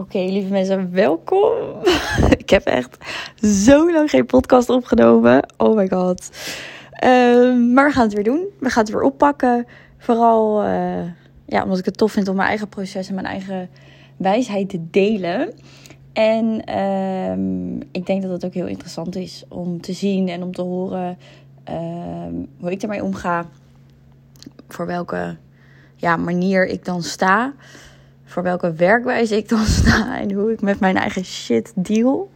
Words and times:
Oké, 0.00 0.18
lieve 0.18 0.52
mensen, 0.52 0.92
welkom. 0.92 1.52
ik 2.38 2.50
heb 2.50 2.64
echt 2.64 2.96
zo 3.44 3.92
lang 3.92 4.10
geen 4.10 4.26
podcast 4.26 4.68
opgenomen. 4.68 5.46
Oh 5.56 5.76
my 5.76 5.88
god. 5.88 6.30
Ehm, 6.92 7.72
maar 7.72 7.86
we 7.86 7.92
gaan 7.92 8.04
het 8.04 8.14
weer 8.14 8.24
doen. 8.24 8.46
We 8.60 8.70
gaan 8.70 8.82
het 8.82 8.92
weer 8.92 9.02
oppakken. 9.02 9.66
Vooral 9.98 10.64
uh, 10.64 11.02
ja, 11.46 11.62
omdat 11.62 11.78
ik 11.78 11.84
het 11.84 11.96
tof 11.96 12.12
vind 12.12 12.28
om 12.28 12.36
mijn 12.36 12.48
eigen 12.48 12.68
proces 12.68 13.08
en 13.08 13.14
mijn 13.14 13.26
eigen 13.26 13.68
wijsheid 14.16 14.68
te 14.68 14.90
delen. 14.90 15.52
En 16.12 16.62
uh, 16.68 17.84
ik 17.92 18.06
denk 18.06 18.22
dat 18.22 18.30
het 18.30 18.44
ook 18.44 18.54
heel 18.54 18.66
interessant 18.66 19.16
is 19.16 19.44
om 19.48 19.80
te 19.80 19.92
zien 19.92 20.28
en 20.28 20.42
om 20.42 20.52
te 20.52 20.62
horen 20.62 21.18
uh, 21.70 21.76
hoe 22.60 22.70
ik 22.70 22.82
ermee 22.82 23.04
omga. 23.04 23.46
Voor 24.68 24.86
welke 24.86 25.36
ja, 25.96 26.16
manier 26.16 26.66
ik 26.66 26.84
dan 26.84 27.02
sta 27.02 27.54
voor 28.30 28.42
welke 28.42 28.72
werkwijze 28.72 29.36
ik 29.36 29.48
dan 29.48 29.64
sta 29.78 30.20
en 30.20 30.32
hoe 30.32 30.52
ik 30.52 30.60
met 30.60 30.80
mijn 30.80 30.96
eigen 30.96 31.24
shit 31.24 31.72
deal. 31.76 32.30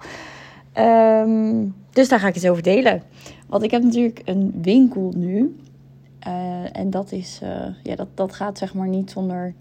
Um, 0.79 1.75
dus 1.91 2.09
daar 2.09 2.21
ga 2.21 2.29
ik 2.29 2.35
het 2.35 2.49
over 2.49 2.63
delen. 2.63 3.03
Want 3.47 3.63
ik 3.63 3.71
heb 3.71 3.83
natuurlijk 3.83 4.23
een 4.25 4.55
winkel 4.63 5.13
nu. 5.17 5.57
Uh, 6.27 6.77
en 6.77 6.91
dat, 6.91 7.13
is, 7.13 7.41
uh, 7.43 7.67
ja, 7.83 7.97
dat, 7.97 8.09
dat 8.15 8.35
gaat 8.35 8.59
zeg 8.59 8.75
maar 8.75 8.89
niet 8.89 9.11
zonder 9.11 9.55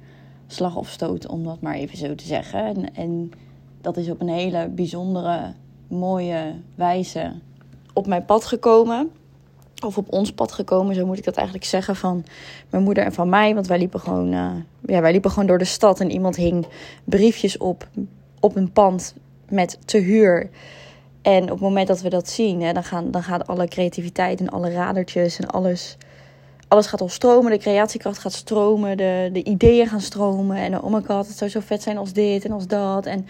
slag 0.47 0.75
of 0.75 0.89
stoot, 0.89 1.27
om 1.27 1.43
dat 1.43 1.61
maar 1.61 1.75
even 1.75 1.97
zo 1.97 2.15
te 2.15 2.25
zeggen. 2.25 2.65
En, 2.65 2.95
en 2.95 3.31
dat 3.81 3.97
is 3.97 4.09
op 4.09 4.21
een 4.21 4.29
hele 4.29 4.67
bijzondere, 4.67 5.53
mooie 5.87 6.53
wijze 6.75 7.31
op 7.93 8.07
mijn 8.07 8.25
pad 8.25 8.45
gekomen 8.45 9.11
of 9.83 9.97
op 9.97 10.13
ons 10.13 10.31
pad 10.31 10.51
gekomen, 10.51 10.95
zo 10.95 11.05
moet 11.05 11.17
ik 11.17 11.23
dat 11.23 11.35
eigenlijk 11.35 11.67
zeggen, 11.67 11.95
van 11.95 12.25
mijn 12.69 12.83
moeder 12.83 13.03
en 13.03 13.13
van 13.13 13.29
mij. 13.29 13.53
Want 13.53 13.67
wij 13.67 13.77
liepen 13.77 13.99
gewoon, 13.99 14.33
uh, 14.33 14.51
ja, 14.85 15.01
wij 15.01 15.11
liepen 15.11 15.31
gewoon 15.31 15.47
door 15.47 15.57
de 15.57 15.65
stad 15.65 15.99
en 15.99 16.11
iemand 16.11 16.35
hing 16.35 16.65
briefjes 17.03 17.57
op, 17.57 17.87
op 18.39 18.55
een 18.55 18.71
pand 18.71 19.15
met 19.49 19.77
te 19.85 19.97
huur. 19.97 20.49
En 21.21 21.43
op 21.43 21.49
het 21.49 21.59
moment 21.59 21.87
dat 21.87 22.01
we 22.01 22.09
dat 22.09 22.29
zien, 22.29 22.61
hè, 22.61 22.73
dan, 22.73 22.83
gaan, 22.83 23.11
dan 23.11 23.23
gaat 23.23 23.47
alle 23.47 23.67
creativiteit 23.67 24.39
en 24.39 24.49
alle 24.49 24.71
radertjes 24.71 25.39
en 25.39 25.47
alles, 25.47 25.97
alles 26.67 26.87
gaat 26.87 27.01
al 27.01 27.09
stromen. 27.09 27.51
De 27.51 27.57
creatiekracht 27.57 28.19
gaat 28.19 28.33
stromen, 28.33 28.97
de, 28.97 29.29
de 29.33 29.43
ideeën 29.43 29.87
gaan 29.87 30.01
stromen. 30.01 30.57
En 30.57 30.81
oh 30.81 30.93
my 30.93 31.01
god, 31.01 31.27
het 31.27 31.37
zou 31.37 31.49
zo 31.49 31.59
vet 31.59 31.81
zijn 31.81 31.97
als 31.97 32.13
dit 32.13 32.45
en 32.45 32.51
als 32.51 32.67
dat. 32.67 33.05
En 33.05 33.25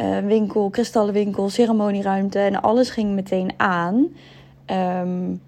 uh, 0.00 0.18
winkel, 0.18 0.70
kristallenwinkel, 0.70 1.48
ceremonieruimte 1.48 2.38
en 2.38 2.60
alles 2.60 2.90
ging 2.90 3.14
meteen 3.14 3.52
aan. 3.56 4.06
Um, 4.66 5.40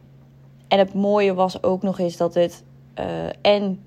en 0.74 0.80
het 0.80 0.94
mooie 0.94 1.34
was 1.34 1.62
ook 1.62 1.82
nog 1.82 1.98
eens 1.98 2.16
dat 2.16 2.34
het 2.34 2.64
uh, 2.98 3.04
en 3.40 3.82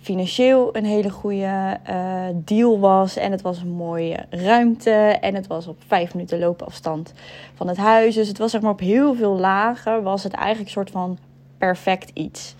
financieel 0.00 0.76
een 0.76 0.84
hele 0.84 1.10
goede 1.10 1.78
uh, 1.90 2.24
deal 2.34 2.78
was. 2.78 3.16
En 3.16 3.32
het 3.32 3.42
was 3.42 3.58
een 3.58 3.70
mooie 3.70 4.26
ruimte. 4.30 4.90
En 5.20 5.34
het 5.34 5.46
was 5.46 5.66
op 5.66 5.76
vijf 5.86 6.14
minuten 6.14 6.38
loopafstand 6.38 7.12
van 7.54 7.68
het 7.68 7.76
huis. 7.76 8.14
Dus 8.14 8.28
het 8.28 8.38
was 8.38 8.50
zeg 8.50 8.60
maar 8.60 8.70
op 8.70 8.80
heel 8.80 9.14
veel 9.14 9.38
lagen 9.38 10.02
was 10.02 10.22
het 10.22 10.32
eigenlijk 10.32 10.66
een 10.66 10.72
soort 10.72 10.90
van 10.90 11.18
perfect 11.58 12.10
iets. 12.14 12.54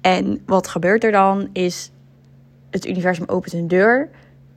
En 0.00 0.42
wat 0.46 0.68
gebeurt 0.68 1.04
er 1.04 1.12
dan 1.12 1.48
is 1.52 1.90
het 2.70 2.86
universum 2.86 3.28
opent 3.28 3.52
een 3.52 3.68
deur. 3.68 4.10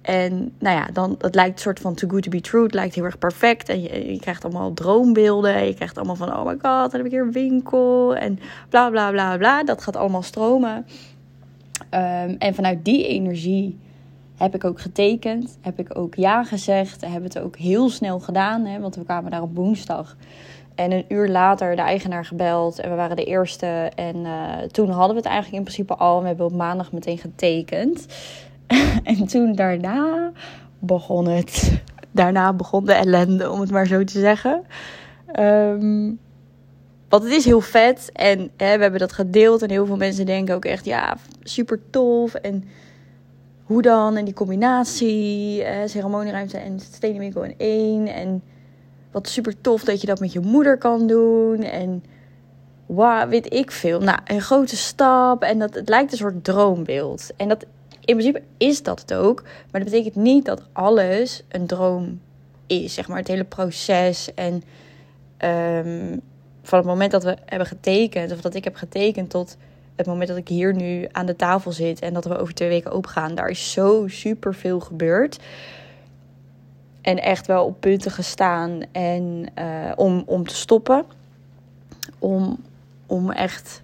En 0.05 0.53
nou 0.59 0.77
ja, 0.77 0.87
dan, 0.93 1.15
het 1.19 1.35
lijkt 1.35 1.53
een 1.53 1.61
soort 1.61 1.79
van 1.79 1.93
too 1.93 2.09
good 2.09 2.23
to 2.23 2.29
be 2.29 2.41
true. 2.41 2.63
Het 2.63 2.73
lijkt 2.73 2.95
heel 2.95 3.03
erg 3.03 3.17
perfect. 3.17 3.69
En 3.69 3.81
je, 3.81 4.11
je 4.11 4.19
krijgt 4.19 4.43
allemaal 4.43 4.73
droombeelden. 4.73 5.65
Je 5.65 5.73
krijgt 5.73 5.97
allemaal 5.97 6.15
van, 6.15 6.33
oh 6.33 6.45
my 6.45 6.51
god, 6.51 6.61
dan 6.61 6.91
heb 6.91 7.05
ik 7.05 7.11
hier 7.11 7.21
een 7.21 7.31
winkel. 7.31 8.15
En 8.15 8.39
bla 8.69 8.89
bla 8.89 9.11
bla 9.11 9.37
bla. 9.37 9.63
Dat 9.63 9.81
gaat 9.81 9.95
allemaal 9.95 10.21
stromen. 10.21 10.85
Um, 11.91 12.35
en 12.37 12.55
vanuit 12.55 12.85
die 12.85 13.07
energie 13.07 13.79
heb 14.37 14.55
ik 14.55 14.63
ook 14.63 14.79
getekend. 14.79 15.57
Heb 15.61 15.79
ik 15.79 15.97
ook 15.97 16.15
ja 16.15 16.43
gezegd. 16.43 17.01
Hebben 17.01 17.23
het 17.23 17.39
ook 17.39 17.57
heel 17.57 17.89
snel 17.89 18.19
gedaan. 18.19 18.65
Hè, 18.65 18.79
want 18.79 18.95
we 18.95 19.03
kwamen 19.03 19.31
daar 19.31 19.41
op 19.41 19.55
woensdag. 19.55 20.15
En 20.75 20.91
een 20.91 21.05
uur 21.07 21.29
later 21.29 21.75
de 21.75 21.81
eigenaar 21.81 22.25
gebeld. 22.25 22.79
En 22.79 22.89
we 22.89 22.95
waren 22.95 23.15
de 23.15 23.25
eerste. 23.25 23.91
En 23.95 24.15
uh, 24.15 24.57
toen 24.71 24.89
hadden 24.89 25.15
we 25.15 25.21
het 25.21 25.25
eigenlijk 25.25 25.57
in 25.57 25.63
principe 25.63 25.95
al. 25.95 26.15
En 26.15 26.21
we 26.21 26.27
hebben 26.27 26.45
op 26.45 26.53
maandag 26.53 26.91
meteen 26.91 27.17
getekend. 27.17 28.05
en 29.03 29.27
toen 29.27 29.55
daarna 29.55 30.31
begon 30.79 31.27
het. 31.27 31.81
Daarna 32.11 32.53
begon 32.53 32.85
de 32.85 32.93
ellende, 32.93 33.51
om 33.51 33.59
het 33.59 33.71
maar 33.71 33.87
zo 33.87 34.03
te 34.03 34.19
zeggen. 34.19 34.63
Um, 35.39 36.19
want 37.09 37.23
het 37.23 37.33
is 37.33 37.45
heel 37.45 37.61
vet 37.61 38.09
en 38.13 38.39
hè, 38.39 38.75
we 38.75 38.81
hebben 38.81 38.99
dat 38.99 39.13
gedeeld. 39.13 39.61
En 39.61 39.69
heel 39.69 39.85
veel 39.85 39.97
mensen 39.97 40.25
denken 40.25 40.55
ook 40.55 40.65
echt, 40.65 40.85
ja, 40.85 41.17
super 41.43 41.79
tof. 41.89 42.33
En 42.33 42.63
hoe 43.63 43.81
dan? 43.81 44.15
En 44.15 44.25
die 44.25 44.33
combinatie, 44.33 45.63
eh, 45.63 45.87
ceremonieruimte 45.87 46.57
en 46.57 46.79
stenenwinkel 46.79 47.43
in 47.43 47.53
één. 47.57 48.07
En 48.07 48.43
wat 49.11 49.27
super 49.27 49.61
tof 49.61 49.83
dat 49.83 50.01
je 50.01 50.07
dat 50.07 50.19
met 50.19 50.33
je 50.33 50.39
moeder 50.39 50.77
kan 50.77 51.07
doen. 51.07 51.63
En 51.63 52.03
wow, 52.85 53.29
weet 53.29 53.53
ik 53.53 53.71
veel. 53.71 53.99
Nou, 53.99 54.19
een 54.25 54.41
grote 54.41 54.77
stap. 54.77 55.43
En 55.43 55.59
dat, 55.59 55.73
het 55.73 55.89
lijkt 55.89 56.11
een 56.11 56.17
soort 56.17 56.43
droombeeld. 56.43 57.31
En 57.37 57.47
dat 57.47 57.65
in 58.05 58.17
principe 58.17 58.41
is 58.57 58.83
dat 58.83 58.99
het 58.99 59.13
ook. 59.13 59.41
Maar 59.43 59.81
dat 59.81 59.91
betekent 59.91 60.15
niet 60.15 60.45
dat 60.45 60.61
alles 60.71 61.43
een 61.49 61.67
droom 61.67 62.19
is. 62.67 62.93
Zeg 62.93 63.07
maar 63.07 63.17
het 63.17 63.27
hele 63.27 63.43
proces. 63.43 64.33
En 64.33 64.53
um, 65.49 66.21
van 66.63 66.79
het 66.79 66.87
moment 66.87 67.11
dat 67.11 67.23
we 67.23 67.37
hebben 67.45 67.67
getekend, 67.67 68.31
of 68.31 68.41
dat 68.41 68.55
ik 68.55 68.63
heb 68.63 68.75
getekend, 68.75 69.29
tot 69.29 69.57
het 69.95 70.05
moment 70.05 70.27
dat 70.27 70.37
ik 70.37 70.47
hier 70.47 70.73
nu 70.73 71.07
aan 71.11 71.25
de 71.25 71.35
tafel 71.35 71.71
zit 71.71 71.99
en 71.99 72.13
dat 72.13 72.25
we 72.25 72.37
over 72.37 72.53
twee 72.53 72.69
weken 72.69 72.93
opgaan, 72.93 73.35
daar 73.35 73.49
is 73.49 73.71
zo 73.71 74.07
super 74.07 74.55
veel 74.55 74.79
gebeurd. 74.79 75.39
En 77.01 77.21
echt 77.21 77.47
wel 77.47 77.65
op 77.65 77.79
punten 77.79 78.11
gestaan 78.11 78.81
en 78.91 79.45
uh, 79.59 79.91
om, 79.95 80.23
om 80.25 80.47
te 80.47 80.55
stoppen. 80.55 81.05
Om, 82.19 82.57
om 83.05 83.31
echt 83.31 83.83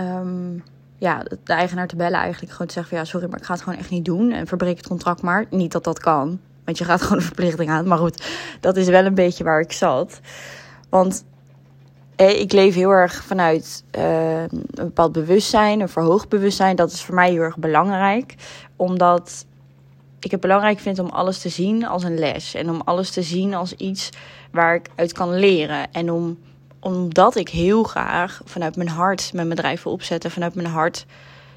um, 0.00 0.62
ja, 1.04 1.22
de 1.44 1.52
eigenaar 1.52 1.86
te 1.86 1.96
bellen 1.96 2.18
eigenlijk. 2.18 2.52
Gewoon 2.52 2.66
te 2.66 2.72
zeggen 2.72 2.96
van 2.96 3.04
ja, 3.04 3.10
sorry, 3.10 3.28
maar 3.28 3.38
ik 3.38 3.44
ga 3.44 3.52
het 3.52 3.62
gewoon 3.62 3.78
echt 3.78 3.90
niet 3.90 4.04
doen. 4.04 4.32
En 4.32 4.46
verbreek 4.46 4.76
het 4.76 4.86
contract 4.86 5.22
maar. 5.22 5.46
Niet 5.50 5.72
dat 5.72 5.84
dat 5.84 5.98
kan. 5.98 6.40
Want 6.64 6.78
je 6.78 6.84
gaat 6.84 7.02
gewoon 7.02 7.18
een 7.18 7.24
verplichting 7.24 7.70
aan. 7.70 7.86
Maar 7.86 7.98
goed, 7.98 8.24
dat 8.60 8.76
is 8.76 8.88
wel 8.88 9.04
een 9.04 9.14
beetje 9.14 9.44
waar 9.44 9.60
ik 9.60 9.72
zat. 9.72 10.20
Want 10.88 11.24
ik 12.16 12.52
leef 12.52 12.74
heel 12.74 12.90
erg 12.90 13.24
vanuit 13.24 13.84
uh, 13.98 14.42
een 14.42 14.66
bepaald 14.70 15.12
bewustzijn, 15.12 15.80
een 15.80 15.88
verhoogd 15.88 16.28
bewustzijn. 16.28 16.76
Dat 16.76 16.92
is 16.92 17.02
voor 17.02 17.14
mij 17.14 17.30
heel 17.30 17.40
erg 17.40 17.58
belangrijk. 17.58 18.34
Omdat 18.76 19.46
ik 20.20 20.30
het 20.30 20.40
belangrijk 20.40 20.78
vind 20.78 20.98
om 20.98 21.08
alles 21.08 21.38
te 21.38 21.48
zien 21.48 21.86
als 21.86 22.02
een 22.02 22.18
les. 22.18 22.54
En 22.54 22.70
om 22.70 22.80
alles 22.84 23.10
te 23.10 23.22
zien 23.22 23.54
als 23.54 23.72
iets 23.72 24.10
waar 24.50 24.74
ik 24.74 24.88
uit 24.94 25.12
kan 25.12 25.34
leren. 25.34 25.92
En 25.92 26.10
om 26.10 26.38
omdat 26.84 27.36
ik 27.36 27.48
heel 27.48 27.82
graag 27.82 28.40
vanuit 28.44 28.76
mijn 28.76 28.88
hart 28.88 29.32
mijn 29.32 29.48
bedrijf 29.48 29.82
wil 29.82 29.92
opzetten, 29.92 30.30
vanuit 30.30 30.54
mijn 30.54 30.66
hart 30.66 31.06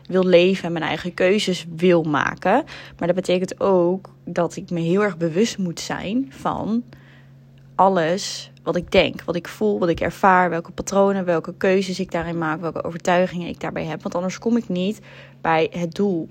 wil 0.06 0.24
leven 0.24 0.66
en 0.66 0.72
mijn 0.72 0.86
eigen 0.86 1.14
keuzes 1.14 1.66
wil 1.76 2.04
maken. 2.04 2.64
Maar 2.98 3.08
dat 3.08 3.16
betekent 3.16 3.60
ook 3.60 4.10
dat 4.24 4.56
ik 4.56 4.70
me 4.70 4.80
heel 4.80 5.04
erg 5.04 5.18
bewust 5.18 5.58
moet 5.58 5.80
zijn 5.80 6.28
van 6.30 6.84
alles 7.76 8.52
wat 8.64 8.76
ik 8.76 8.92
denk, 8.92 9.24
wat 9.24 9.36
ik 9.36 9.48
voel, 9.48 9.80
wat 9.80 9.90
ik 9.90 10.00
ervaar, 10.00 10.50
welke 10.50 10.72
patronen, 10.72 11.26
welke 11.26 11.54
keuzes 11.58 12.00
ik 12.00 12.12
daarin 12.12 12.38
maak, 12.38 12.62
welke 12.62 12.84
overtuigingen 12.84 13.48
ik 13.48 13.60
daarbij 13.60 13.86
heb. 13.86 14.02
Want 14.02 14.16
anders 14.16 14.40
kom 14.40 14.58
ik 14.58 14.70
niet 14.70 15.00
bij 15.42 15.68
het 15.72 15.96
doel. 15.96 16.30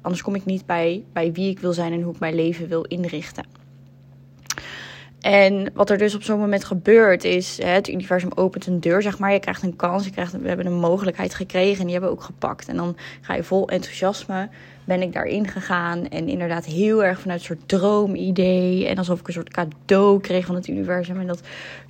Anders 0.00 0.22
kom 0.22 0.34
ik 0.34 0.44
niet 0.44 0.66
bij, 0.66 1.04
bij 1.12 1.32
wie 1.32 1.50
ik 1.50 1.58
wil 1.58 1.72
zijn 1.72 1.92
en 1.92 2.02
hoe 2.02 2.14
ik 2.14 2.20
mijn 2.20 2.34
leven 2.34 2.68
wil 2.68 2.82
inrichten. 2.82 3.59
En 5.20 5.70
wat 5.74 5.90
er 5.90 5.98
dus 5.98 6.14
op 6.14 6.22
zo'n 6.22 6.38
moment 6.38 6.64
gebeurt 6.64 7.24
is, 7.24 7.58
het 7.62 7.88
universum 7.88 8.30
opent 8.34 8.66
een 8.66 8.80
deur, 8.80 9.02
zeg 9.02 9.18
maar. 9.18 9.32
Je 9.32 9.40
krijgt 9.40 9.62
een 9.62 9.76
kans, 9.76 10.04
je 10.04 10.10
krijgt, 10.10 10.32
we 10.32 10.48
hebben 10.48 10.66
een 10.66 10.78
mogelijkheid 10.78 11.34
gekregen 11.34 11.78
en 11.78 11.84
die 11.84 11.92
hebben 11.92 12.10
we 12.10 12.16
ook 12.16 12.24
gepakt. 12.24 12.68
En 12.68 12.76
dan 12.76 12.96
ga 13.20 13.34
je 13.34 13.42
vol 13.42 13.68
enthousiasme, 13.68 14.48
ben 14.84 15.02
ik 15.02 15.12
daarin 15.12 15.48
gegaan. 15.48 16.08
En 16.08 16.28
inderdaad 16.28 16.64
heel 16.64 17.04
erg 17.04 17.20
vanuit 17.20 17.40
een 17.40 17.46
soort 17.46 17.68
droomidee. 17.68 18.86
En 18.86 18.98
alsof 18.98 19.20
ik 19.20 19.26
een 19.26 19.32
soort 19.32 19.50
cadeau 19.50 20.20
kreeg 20.20 20.46
van 20.46 20.54
het 20.54 20.68
universum. 20.68 21.20
En 21.20 21.26
dat 21.26 21.40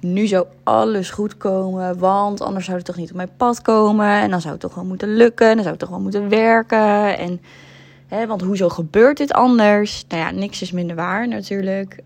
nu 0.01 0.27
zou 0.27 0.47
alles 0.63 1.11
goed 1.11 1.37
komen, 1.37 1.99
want 1.99 2.41
anders 2.41 2.65
zou 2.65 2.77
het 2.77 2.87
toch 2.87 2.97
niet 2.97 3.11
op 3.11 3.17
mijn 3.17 3.37
pad 3.37 3.63
komen. 3.63 4.21
En 4.21 4.31
dan 4.31 4.41
zou 4.41 4.53
het 4.53 4.63
toch 4.63 4.75
wel 4.75 4.85
moeten 4.85 5.15
lukken, 5.15 5.47
dan 5.47 5.57
zou 5.57 5.71
het 5.71 5.79
toch 5.79 5.89
wel 5.89 6.01
moeten 6.01 6.29
werken. 6.29 7.19
En... 7.19 7.41
Want 8.27 8.43
hoezo 8.43 8.69
gebeurt 8.69 9.17
dit 9.17 9.33
anders? 9.33 10.05
Nou 10.09 10.23
ja, 10.23 10.31
niks 10.31 10.63
is 10.63 10.73
minder 10.73 10.97
waar 10.97 11.29
natuurlijk. 11.29 11.99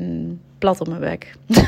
Um, 0.00 0.40
plat 0.60 0.80
op 0.80 0.88
mijn 0.88 1.00
bek. 1.00 1.36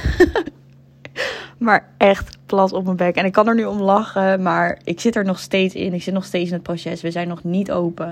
maar 1.58 1.88
echt 1.96 2.38
plat 2.46 2.72
op 2.72 2.84
mijn 2.84 2.96
bek. 2.96 3.16
En 3.16 3.24
ik 3.24 3.32
kan 3.32 3.48
er 3.48 3.54
nu 3.54 3.64
om 3.64 3.80
lachen, 3.80 4.42
maar 4.42 4.80
ik 4.84 5.00
zit 5.00 5.16
er 5.16 5.24
nog 5.24 5.38
steeds 5.38 5.74
in. 5.74 5.92
Ik 5.92 6.02
zit 6.02 6.14
nog 6.14 6.24
steeds 6.24 6.48
in 6.48 6.54
het 6.54 6.62
proces. 6.62 7.00
We 7.00 7.10
zijn 7.10 7.28
nog 7.28 7.44
niet 7.44 7.72
open. 7.72 8.08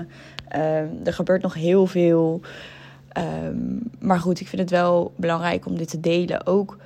Um, 0.55 0.99
er 1.03 1.13
gebeurt 1.13 1.41
nog 1.41 1.53
heel 1.53 1.87
veel. 1.87 2.41
Um, 3.17 3.81
maar 3.99 4.19
goed, 4.19 4.39
ik 4.39 4.47
vind 4.47 4.61
het 4.61 4.71
wel 4.71 5.13
belangrijk 5.15 5.65
om 5.65 5.77
dit 5.77 5.89
te 5.89 5.99
delen. 5.99 6.45
Ook, 6.45 6.77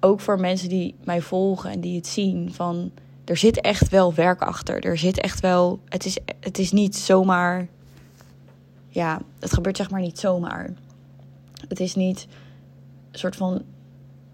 ook 0.00 0.20
voor 0.20 0.40
mensen 0.40 0.68
die 0.68 0.94
mij 1.04 1.20
volgen 1.20 1.70
en 1.70 1.80
die 1.80 1.96
het 1.96 2.06
zien. 2.06 2.52
Van 2.52 2.90
er 3.24 3.36
zit 3.36 3.60
echt 3.60 3.88
wel 3.88 4.14
werk 4.14 4.40
achter. 4.40 4.84
Er 4.84 4.98
zit 4.98 5.20
echt 5.20 5.40
wel. 5.40 5.78
Het 5.88 6.04
is, 6.04 6.18
het 6.40 6.58
is 6.58 6.72
niet 6.72 6.96
zomaar 6.96 7.68
ja, 8.90 9.20
het 9.38 9.52
gebeurt 9.52 9.76
zeg 9.76 9.90
maar 9.90 10.00
niet 10.00 10.18
zomaar. 10.18 10.70
Het 11.68 11.80
is 11.80 11.94
niet 11.94 12.26
soort 13.10 13.36
van 13.36 13.62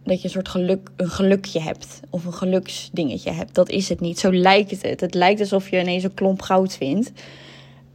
dat 0.06 0.18
je 0.18 0.24
een 0.24 0.30
soort 0.30 0.48
geluk, 0.48 0.88
een 0.96 1.08
gelukje 1.08 1.60
hebt 1.60 2.00
of 2.10 2.24
een 2.24 2.32
geluksdingetje 2.32 3.30
hebt. 3.30 3.54
Dat 3.54 3.68
is 3.68 3.88
het 3.88 4.00
niet. 4.00 4.18
Zo 4.18 4.32
lijkt 4.32 4.82
het. 4.82 5.00
Het 5.00 5.14
lijkt 5.14 5.40
alsof 5.40 5.70
je 5.70 5.80
ineens 5.80 6.02
een 6.02 6.14
klomp 6.14 6.42
goud 6.42 6.76
vindt. 6.76 7.12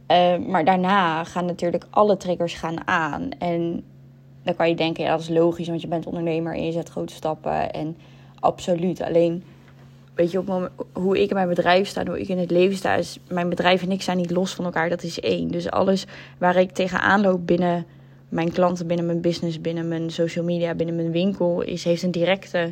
Uh, 0.08 0.36
maar 0.38 0.64
daarna 0.64 1.24
gaan 1.24 1.44
natuurlijk 1.44 1.84
alle 1.90 2.16
triggers 2.16 2.54
gaan 2.54 2.86
aan. 2.86 3.30
En 3.38 3.84
dan 4.42 4.56
kan 4.56 4.68
je 4.68 4.74
denken, 4.74 5.04
ja, 5.04 5.10
dat 5.10 5.20
is 5.20 5.28
logisch, 5.28 5.68
want 5.68 5.80
je 5.80 5.88
bent 5.88 6.06
ondernemer 6.06 6.54
en 6.54 6.64
je 6.64 6.72
zet 6.72 6.88
grote 6.88 7.14
stappen. 7.14 7.72
En 7.72 7.96
absoluut. 8.40 9.02
Alleen, 9.02 9.44
weet 10.14 10.30
je, 10.30 10.38
op 10.38 10.46
moment, 10.46 10.72
hoe 10.92 11.22
ik 11.22 11.28
in 11.28 11.36
mijn 11.36 11.48
bedrijf 11.48 11.88
sta, 11.88 12.04
hoe 12.06 12.20
ik 12.20 12.28
in 12.28 12.38
het 12.38 12.50
leven 12.50 12.76
sta, 12.76 12.94
is 12.94 13.18
mijn 13.28 13.48
bedrijf 13.48 13.82
en 13.82 13.90
ik 13.90 14.02
zijn 14.02 14.16
niet 14.16 14.30
los 14.30 14.54
van 14.54 14.64
elkaar. 14.64 14.88
Dat 14.88 15.02
is 15.02 15.20
één. 15.20 15.48
Dus 15.48 15.70
alles 15.70 16.06
waar 16.38 16.56
ik 16.56 16.70
tegenaan 16.70 17.20
loop 17.20 17.46
binnen 17.46 17.86
mijn 18.32 18.52
klanten, 18.52 18.86
binnen 18.86 19.06
mijn 19.06 19.20
business, 19.20 19.60
binnen 19.60 19.88
mijn 19.88 20.10
social 20.10 20.44
media, 20.44 20.74
binnen 20.74 20.96
mijn 20.96 21.10
winkel, 21.10 21.60
is, 21.62 21.84
heeft 21.84 22.02
een 22.02 22.10
directe 22.10 22.70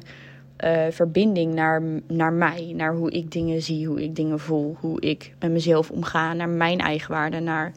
uh, 0.65 0.81
verbinding 0.91 1.55
naar, 1.55 1.83
naar 2.07 2.33
mij. 2.33 2.73
Naar 2.77 2.95
hoe 2.95 3.11
ik 3.11 3.33
dingen 3.33 3.63
zie, 3.63 3.87
hoe 3.87 4.03
ik 4.03 4.17
dingen 4.17 4.41
voel, 4.41 4.77
hoe 4.81 5.01
ik 5.01 5.35
met 5.39 5.51
mezelf 5.51 5.91
omga, 5.91 6.33
naar 6.33 6.49
mijn 6.49 6.79
eigen 6.79 7.11
waarde, 7.11 7.41
naar 7.41 7.73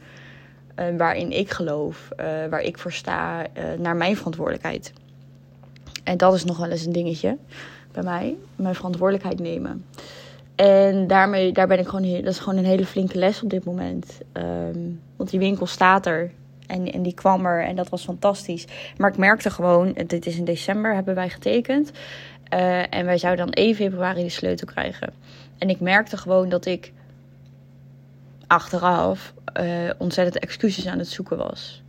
uh, 0.78 0.84
waarin 0.96 1.30
ik 1.30 1.50
geloof, 1.50 2.08
uh, 2.12 2.26
waar 2.50 2.60
ik 2.60 2.78
voor 2.78 2.92
sta, 2.92 3.46
naar 3.78 3.96
mijn 3.96 4.16
verantwoordelijkheid. 4.16 4.92
En 6.04 6.16
dat 6.16 6.34
is 6.34 6.44
nog 6.44 6.58
wel 6.58 6.70
eens 6.70 6.86
een 6.86 6.92
dingetje 6.92 7.36
bij 7.92 8.02
mij, 8.02 8.36
mijn 8.56 8.74
verantwoordelijkheid 8.74 9.40
nemen. 9.40 9.84
En 10.54 11.06
daarmee, 11.06 11.52
daar 11.52 11.66
ben 11.66 11.78
ik 11.78 11.88
gewoon, 11.88 12.12
dat 12.12 12.32
is 12.32 12.38
gewoon 12.38 12.58
een 12.58 12.64
hele 12.64 12.86
flinke 12.86 13.18
les 13.18 13.42
op 13.42 13.50
dit 13.50 13.64
moment. 13.64 14.20
Um, 14.32 15.00
want 15.16 15.30
die 15.30 15.38
winkel 15.38 15.66
staat 15.66 16.06
er. 16.06 16.30
En, 16.66 16.92
en 16.92 17.02
die 17.02 17.14
kwam 17.14 17.46
er 17.46 17.64
en 17.64 17.76
dat 17.76 17.88
was 17.88 18.04
fantastisch. 18.04 18.64
Maar 18.96 19.10
ik 19.10 19.16
merkte 19.16 19.50
gewoon, 19.50 19.92
dit 20.06 20.26
is 20.26 20.36
in 20.36 20.44
december, 20.44 20.94
hebben 20.94 21.14
wij 21.14 21.28
getekend. 21.28 21.90
Uh, 22.54 22.94
en 22.94 23.04
wij 23.04 23.18
zouden 23.18 23.44
dan 23.44 23.54
1 23.54 23.74
februari 23.74 24.22
de 24.22 24.28
sleutel 24.28 24.66
krijgen. 24.66 25.12
En 25.58 25.68
ik 25.68 25.80
merkte 25.80 26.16
gewoon 26.16 26.48
dat 26.48 26.66
ik 26.66 26.92
achteraf 28.46 29.34
uh, 29.60 29.90
ontzettend 29.98 30.38
excuses 30.38 30.86
aan 30.86 30.98
het 30.98 31.08
zoeken 31.08 31.36
was. 31.36 31.82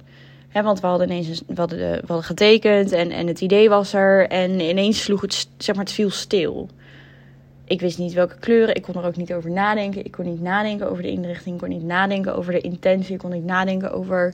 Want 0.64 0.80
we 0.80 0.88
hadden 0.88 1.10
ineens 1.10 1.42
hadden, 1.56 1.78
we 1.78 2.08
hadden 2.08 2.24
getekend 2.24 2.92
en, 2.92 3.12
en 3.12 3.28
het 3.28 3.42
idee 3.42 3.70
was 3.70 3.94
er. 3.94 4.28
En 4.28 4.60
ineens 4.60 5.04
sloeg 5.04 5.22
het, 5.22 5.48
zeg 5.58 5.76
maar, 5.76 5.84
het 5.84 5.94
viel 5.94 6.10
stil. 6.10 6.70
Ik 7.66 7.82
wist 7.82 7.98
niet 7.98 8.14
welke 8.14 8.40
kleuren. 8.40 8.76
Ik 8.76 8.82
kon 8.82 8.96
er 8.96 9.06
ook 9.06 9.16
niet 9.16 9.34
over 9.34 9.52
nadenken. 9.52 10.06
Ik 10.06 10.12
kon 10.12 10.26
niet 10.26 10.42
nadenken 10.42 10.90
over 10.90 11.04
de 11.04 11.10
inrichting. 11.10 11.56
Ik 11.56 11.62
kon 11.62 11.70
niet 11.70 11.84
nadenken 11.84 12.36
over 12.36 12.52
de 12.52 12.62
intentie. 12.62 13.14
Ik 13.14 13.20
kon 13.20 13.32
niet 13.32 13.46
nadenken 13.46 13.92
over 13.92 14.34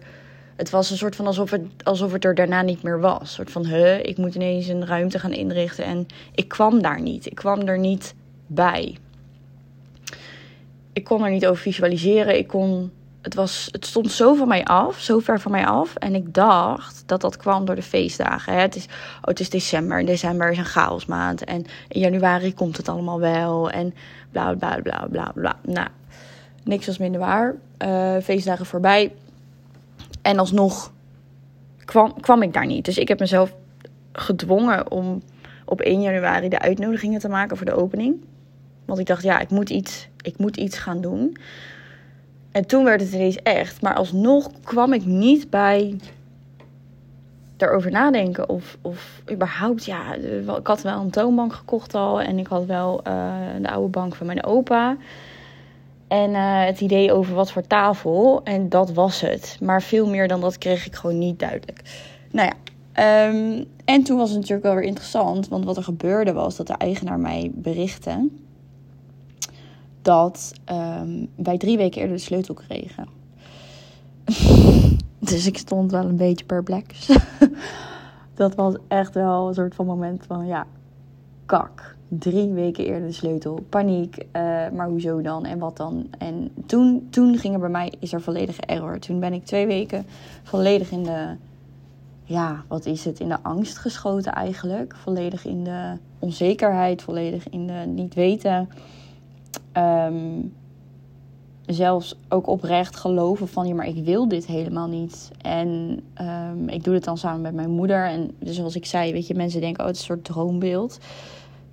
het 0.62 0.70
was 0.70 0.90
een 0.90 0.98
soort 0.98 1.16
van 1.16 1.28
alsof 1.28 1.52
het, 1.52 1.62
alsof 1.84 2.12
het 2.12 2.26
er 2.26 2.36
daarna 2.36 2.62
niet 2.62 2.84
meer 2.84 3.00
was. 3.00 3.20
Een 3.20 3.28
soort 3.28 3.52
van, 3.52 3.66
huh, 3.66 4.04
ik 4.04 4.18
moet 4.18 4.36
ineens 4.36 4.68
een 4.68 4.86
ruimte 4.86 5.20
gaan 5.20 5.34
inrichten. 5.34 5.86
En 5.86 6.08
ik 6.36 6.48
kwam 6.48 6.82
daar 6.82 7.02
niet. 7.02 7.26
Ik 7.26 7.36
kwam 7.36 7.60
er 7.60 7.80
niet 7.80 8.14
bij. 8.48 8.98
Ik 10.94 11.04
kon 11.04 11.24
er 11.24 11.32
niet 11.32 11.46
over 11.46 11.62
visualiseren. 11.62 12.38
Ik 12.38 12.48
kon, 12.48 12.92
het, 13.22 13.34
was, 13.34 13.70
het 13.72 13.86
stond 13.86 14.12
zo 14.12 14.34
van 14.34 14.48
mij 14.48 14.64
af, 14.64 15.00
zo 15.00 15.20
ver 15.20 15.40
van 15.40 15.52
mij 15.52 15.66
af. 15.66 15.96
En 15.96 16.16
ik 16.16 16.34
dacht 16.34 17.04
dat 17.06 17.22
dat 17.22 17.38
kwam 17.38 17.66
door 17.66 17.76
de 17.76 17.82
feestdagen. 17.82 18.54
Hè. 18.54 18.60
Het, 18.60 18.76
is, 18.76 18.86
oh, 18.86 19.22
het 19.22 19.40
is 19.40 19.50
december. 19.50 20.06
December 20.06 20.52
is 20.52 20.58
een 20.58 20.66
chaosmaand. 20.66 21.44
En 21.44 21.66
in 21.88 22.00
januari 22.00 22.54
komt 22.54 22.78
het 22.78 22.90
allemaal 22.90 23.20
wel. 23.20 23.70
En 23.70 23.94
bla 24.32 24.54
bla 24.54 24.80
bla 24.84 25.08
bla 25.10 25.32
bla. 25.36 25.56
Nou, 25.66 25.88
niks 26.64 26.86
was 26.86 26.98
minder 26.98 27.20
waar. 27.20 27.56
Uh, 27.86 28.18
feestdagen 28.24 28.66
voorbij 28.66 29.12
en 30.22 30.40
alsnog 30.40 30.92
kwam, 31.86 32.22
kwam 32.22 32.42
ik 32.42 32.54
daar 32.54 32.66
niet. 32.66 32.86
Dus 32.86 32.98
ik 32.98 33.08
heb 33.08 33.20
mezelf 33.20 33.56
gedwongen 34.12 34.92
om 34.92 35.22
op 35.66 35.82
1 35.82 36.02
januari 36.02 36.50
de 36.50 36.60
uitnodigingen 36.60 37.20
te 37.20 37.30
maken 37.30 37.58
voor 37.58 37.66
de 37.66 37.76
opening. 37.76 38.16
Want 38.86 39.00
ik 39.00 39.06
dacht, 39.06 39.24
ja, 39.24 39.40
ik 39.40 39.50
moet 39.50 39.70
iets, 39.70 40.08
ik 40.22 40.38
moet 40.38 40.58
iets 40.58 40.78
gaan 40.78 41.02
doen. 41.02 41.38
En 42.52 42.66
toen 42.66 42.84
werd 42.84 43.02
het 43.02 43.14
ineens 43.14 43.36
echt. 43.36 43.82
Maar 43.82 43.94
alsnog 43.96 44.52
kwam 44.64 44.94
ik 44.94 45.06
niet 45.06 45.50
bij 45.50 45.96
daarover 47.58 47.92
nadenken. 47.92 48.50
Of, 48.50 48.78
of 48.82 49.22
überhaupt, 49.32 49.86
ja, 49.86 50.14
ik 50.58 50.68
had 50.68 50.82
wel 50.82 51.00
een 51.00 51.10
toonbank 51.10 51.54
gekocht 51.54 51.96
al. 51.96 52.22
En 52.22 52.38
ik 52.38 52.48
had 52.48 52.66
wel 52.66 53.02
uh, 53.08 53.34
de 53.62 53.70
oude 53.70 53.90
bank 53.90 54.16
van 54.16 54.26
mijn 54.26 54.44
opa. 54.44 54.98
En 56.12 56.30
uh, 56.30 56.66
het 56.66 56.82
idee 56.82 57.14
over 57.14 57.36
wat 57.36 57.52
voor 57.52 57.68
tafel. 57.68 58.42
En 58.44 58.70
dat 58.70 58.92
was 58.92 59.22
het. 59.22 59.58
Maar 59.62 59.82
veel 59.82 60.08
meer 60.08 60.28
dan 60.28 60.42
dat 60.42 60.58
kreeg 60.58 60.86
ik 60.86 60.96
gewoon 60.96 61.18
niet 61.18 61.40
duidelijk. 61.40 61.82
Nou 62.32 62.48
ja. 62.50 62.56
Um, 63.28 63.66
en 63.86 64.04
toen 64.04 64.18
was 64.18 64.30
het 64.30 64.38
natuurlijk 64.38 64.66
wel 64.66 64.76
weer 64.76 64.84
interessant. 64.84 65.48
Want 65.48 65.66
wat 65.66 65.78
er 65.78 65.84
gebeurde 65.84 66.34
was 66.34 66.56
dat 66.56 66.68
de 66.68 66.74
eigenaar 66.74 67.20
mij 67.20 67.52
berichtte. 67.54 68.30
Dat 70.02 70.54
um, 70.72 71.30
wij 71.36 71.58
drie 71.58 71.78
weken 71.78 72.02
eerder 72.02 72.16
de 72.16 72.22
sleutel 72.22 72.54
kregen. 72.54 73.08
dus 75.20 75.48
ik 75.48 75.58
stond 75.58 75.92
wel 75.92 76.06
een 76.06 76.18
beetje 76.18 76.46
perplex. 76.46 77.10
dat 78.34 78.56
was 78.56 78.76
echt 78.88 79.14
wel 79.14 79.48
een 79.48 79.54
soort 79.54 79.76
van 79.76 79.86
moment 79.86 80.24
van 80.28 80.46
ja, 80.46 80.66
kak 81.46 81.91
drie 82.20 82.50
weken 82.50 82.86
eerder 82.86 83.08
de 83.08 83.14
sleutel. 83.14 83.64
Paniek, 83.70 84.18
uh, 84.18 84.24
maar 84.70 84.88
hoezo 84.88 85.22
dan 85.22 85.46
en 85.46 85.60
wat 85.60 85.78
dan? 85.78 86.08
En 86.18 86.52
toen, 86.66 87.08
toen 87.10 87.38
ging 87.38 87.54
er 87.54 87.60
bij 87.60 87.70
mij, 87.70 87.94
is 88.00 88.14
er 88.14 88.22
volledige 88.22 88.62
error. 88.62 89.00
Toen 89.00 89.20
ben 89.20 89.34
ik 89.34 89.46
twee 89.46 89.68
weken 89.68 90.06
volledig 90.44 90.92
in 90.92 91.04
de, 91.04 91.36
ja, 92.24 92.64
wat 92.68 92.86
is 92.86 93.06
het, 93.06 93.20
in 93.20 93.30
de 93.30 93.42
angst 93.42 93.78
geschoten 93.78 94.34
eigenlijk. 94.34 94.96
Volledig 94.96 95.46
in 95.46 95.64
de 95.64 95.98
onzekerheid, 96.20 97.02
volledig 97.02 97.50
in 97.50 97.68
de 97.68 97.84
niet 97.88 98.14
weten. 98.14 98.70
Um, 99.78 100.54
zelfs 101.66 102.16
ook 102.30 102.48
oprecht 102.48 102.96
geloven 102.96 103.48
van, 103.48 103.68
ja, 103.68 103.74
maar 103.74 103.88
ik 103.88 104.06
wil 104.06 104.28
dit 104.28 104.46
helemaal 104.46 104.88
niet. 104.88 105.32
En 105.42 106.00
um, 106.22 106.70
ik 106.70 106.84
doe 106.84 106.94
het 106.94 107.04
dan 107.04 107.18
samen 107.18 107.42
met 107.42 107.54
mijn 107.54 107.70
moeder. 107.70 108.06
En 108.06 108.32
dus 108.40 108.56
zoals 108.56 108.76
ik 108.76 108.86
zei, 108.86 109.12
weet 109.12 109.28
je, 109.28 109.34
mensen 109.34 109.62
denken, 109.62 109.82
oh, 109.82 109.88
het 109.88 109.96
is 109.96 110.02
een 110.02 110.08
soort 110.08 110.26
droombeeld. 110.26 111.00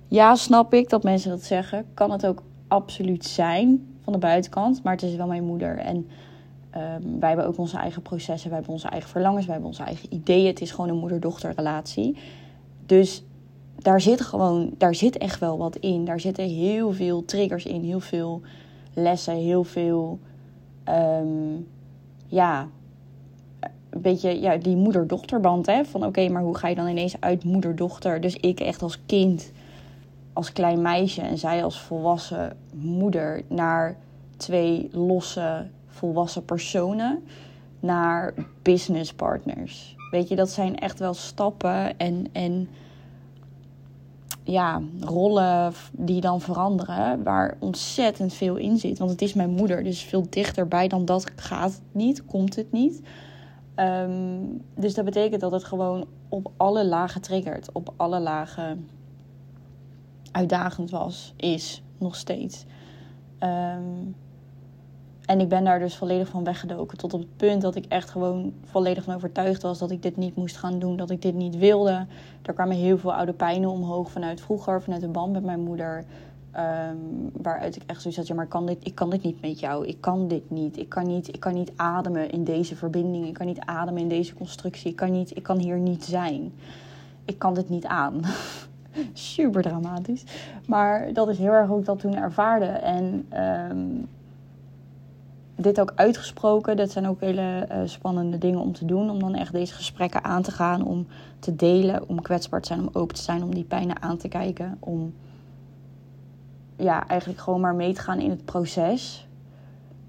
Ja, 0.09 0.35
snap 0.35 0.73
ik 0.73 0.89
dat 0.89 1.03
mensen 1.03 1.29
dat 1.29 1.43
zeggen. 1.43 1.85
Kan 1.93 2.11
het 2.11 2.25
ook 2.25 2.43
absoluut 2.67 3.25
zijn 3.25 3.97
van 4.01 4.13
de 4.13 4.19
buitenkant. 4.19 4.83
Maar 4.83 4.93
het 4.93 5.03
is 5.03 5.15
wel 5.15 5.27
mijn 5.27 5.43
moeder. 5.43 5.77
En 5.77 5.95
um, 5.95 7.19
wij 7.19 7.27
hebben 7.29 7.47
ook 7.47 7.57
onze 7.57 7.77
eigen 7.77 8.01
processen. 8.01 8.49
Wij 8.49 8.57
hebben 8.57 8.75
onze 8.75 8.87
eigen 8.87 9.09
verlangens. 9.09 9.45
Wij 9.45 9.53
hebben 9.53 9.71
onze 9.71 9.83
eigen 9.83 10.13
ideeën. 10.13 10.47
Het 10.47 10.61
is 10.61 10.71
gewoon 10.71 10.89
een 10.89 10.97
moeder-dochter 10.97 11.53
relatie. 11.55 12.17
Dus 12.85 13.23
daar 13.75 14.01
zit 14.01 14.21
gewoon, 14.21 14.73
daar 14.77 14.95
zit 14.95 15.17
echt 15.17 15.39
wel 15.39 15.57
wat 15.57 15.75
in. 15.75 16.05
Daar 16.05 16.19
zitten 16.19 16.45
heel 16.49 16.93
veel 16.93 17.25
triggers 17.25 17.65
in. 17.65 17.83
Heel 17.83 17.99
veel 17.99 18.41
lessen. 18.93 19.35
Heel 19.35 19.63
veel, 19.63 20.19
um, 20.89 21.67
ja, 22.27 22.67
een 23.89 24.01
beetje 24.01 24.41
ja, 24.41 24.57
die 24.57 24.75
moeder-dochterband. 24.75 25.65
Hè? 25.65 25.85
Van 25.85 26.05
oké, 26.05 26.29
maar 26.29 26.43
hoe 26.43 26.57
ga 26.57 26.67
je 26.67 26.75
dan 26.75 26.87
ineens 26.87 27.15
uit 27.19 27.43
moeder-dochter? 27.43 28.21
Dus 28.21 28.35
ik 28.35 28.59
echt 28.59 28.81
als 28.81 28.99
kind 29.05 29.51
als 30.33 30.51
klein 30.51 30.81
meisje 30.81 31.21
en 31.21 31.37
zij 31.37 31.63
als 31.63 31.79
volwassen 31.79 32.57
moeder 32.75 33.41
naar 33.47 33.97
twee 34.37 34.89
losse 34.91 35.67
volwassen 35.87 36.45
personen 36.45 37.23
naar 37.79 38.33
business 38.61 39.13
partners. 39.13 39.95
Weet 40.11 40.27
je, 40.27 40.35
dat 40.35 40.49
zijn 40.49 40.77
echt 40.77 40.99
wel 40.99 41.13
stappen 41.13 41.97
en, 41.97 42.27
en 42.31 42.69
ja, 44.43 44.81
rollen 44.99 45.73
die 45.91 46.21
dan 46.21 46.41
veranderen, 46.41 47.23
waar 47.23 47.57
ontzettend 47.59 48.33
veel 48.33 48.55
in 48.55 48.77
zit. 48.77 48.97
Want 48.97 49.11
het 49.11 49.21
is 49.21 49.33
mijn 49.33 49.49
moeder, 49.49 49.83
dus 49.83 50.01
veel 50.01 50.25
dichterbij 50.29 50.87
dan 50.87 51.05
dat 51.05 51.31
gaat 51.35 51.71
het 51.71 51.81
niet, 51.91 52.25
komt 52.25 52.55
het 52.55 52.71
niet. 52.71 53.01
Um, 53.75 54.61
dus 54.75 54.93
dat 54.93 55.05
betekent 55.05 55.41
dat 55.41 55.51
het 55.51 55.63
gewoon 55.63 56.05
op 56.29 56.51
alle 56.57 56.85
lagen 56.85 57.21
triggert, 57.21 57.71
op 57.71 57.93
alle 57.97 58.19
lagen 58.19 58.87
uitdagend 60.31 60.89
was, 60.89 61.33
is 61.37 61.81
nog 61.97 62.15
steeds. 62.15 62.65
Um, 63.39 64.15
en 65.29 65.39
ik 65.39 65.49
ben 65.49 65.63
daar 65.63 65.79
dus 65.79 65.95
volledig 65.95 66.27
van 66.27 66.43
weggedoken. 66.43 66.97
Tot 66.97 67.13
op 67.13 67.19
het 67.19 67.37
punt 67.37 67.61
dat 67.61 67.75
ik 67.75 67.85
echt 67.85 68.09
gewoon 68.09 68.53
volledig 68.63 69.03
van 69.03 69.15
overtuigd 69.15 69.61
was 69.61 69.79
dat 69.79 69.91
ik 69.91 70.01
dit 70.01 70.17
niet 70.17 70.35
moest 70.35 70.57
gaan 70.57 70.79
doen. 70.79 70.97
Dat 70.97 71.09
ik 71.09 71.21
dit 71.21 71.33
niet 71.33 71.57
wilde. 71.57 72.05
Er 72.41 72.53
kwamen 72.53 72.75
heel 72.75 72.97
veel 72.97 73.13
oude 73.13 73.33
pijnen 73.33 73.69
omhoog 73.69 74.11
vanuit 74.11 74.41
vroeger, 74.41 74.81
vanuit 74.81 75.01
de 75.01 75.07
band 75.07 75.31
met 75.31 75.43
mijn 75.43 75.59
moeder. 75.59 76.05
Um, 76.57 77.29
waaruit 77.41 77.75
ik 77.75 77.81
echt 77.85 78.01
zoiets 78.01 78.19
had, 78.19 78.27
ja, 78.27 78.35
maar 78.35 78.47
kan 78.47 78.65
dit, 78.65 78.77
ik 78.81 78.95
kan 78.95 79.09
dit 79.09 79.23
niet 79.23 79.41
met 79.41 79.59
jou. 79.59 79.87
Ik 79.87 80.01
kan 80.01 80.27
dit 80.27 80.49
niet. 80.49 80.77
Ik 80.77 80.89
kan 80.89 81.07
niet, 81.07 81.27
ik 81.27 81.39
kan 81.39 81.53
niet 81.53 81.71
ademen 81.75 82.29
in 82.31 82.43
deze 82.43 82.75
verbinding. 82.75 83.27
Ik 83.27 83.33
kan 83.33 83.45
niet 83.45 83.59
ademen 83.59 84.01
in 84.01 84.09
deze 84.09 84.33
constructie. 84.33 84.91
Ik 84.91 84.95
kan, 84.95 85.11
niet, 85.11 85.35
ik 85.37 85.43
kan 85.43 85.57
hier 85.57 85.77
niet 85.77 86.03
zijn. 86.03 86.53
Ik 87.25 87.39
kan 87.39 87.53
dit 87.53 87.69
niet 87.69 87.85
aan. 87.85 88.21
super 89.13 89.61
dramatisch. 89.61 90.23
Maar 90.67 91.13
dat 91.13 91.29
is 91.29 91.37
heel 91.37 91.51
erg 91.51 91.67
hoe 91.67 91.79
ik 91.79 91.85
dat 91.85 91.99
toen 91.99 92.15
ervaarde. 92.15 92.65
En 92.65 93.27
um, 93.71 94.07
dit 95.55 95.79
ook 95.79 95.91
uitgesproken. 95.95 96.77
Dat 96.77 96.91
zijn 96.91 97.07
ook 97.07 97.21
hele 97.21 97.67
uh, 97.71 97.77
spannende 97.85 98.37
dingen 98.37 98.59
om 98.59 98.73
te 98.73 98.85
doen. 98.85 99.09
Om 99.09 99.19
dan 99.19 99.35
echt 99.35 99.53
deze 99.53 99.73
gesprekken 99.73 100.23
aan 100.23 100.41
te 100.41 100.51
gaan. 100.51 100.85
Om 100.85 101.07
te 101.39 101.55
delen. 101.55 102.09
Om 102.09 102.21
kwetsbaar 102.21 102.61
te 102.61 102.67
zijn. 102.67 102.79
Om 102.79 102.89
open 102.93 103.15
te 103.15 103.21
zijn. 103.21 103.43
Om 103.43 103.53
die 103.53 103.63
pijnen 103.63 104.01
aan 104.01 104.17
te 104.17 104.27
kijken. 104.27 104.77
Om 104.79 105.13
ja, 106.75 107.07
eigenlijk 107.07 107.39
gewoon 107.39 107.59
maar 107.59 107.75
mee 107.75 107.93
te 107.93 108.01
gaan 108.01 108.19
in 108.19 108.29
het 108.29 108.45
proces. 108.45 109.27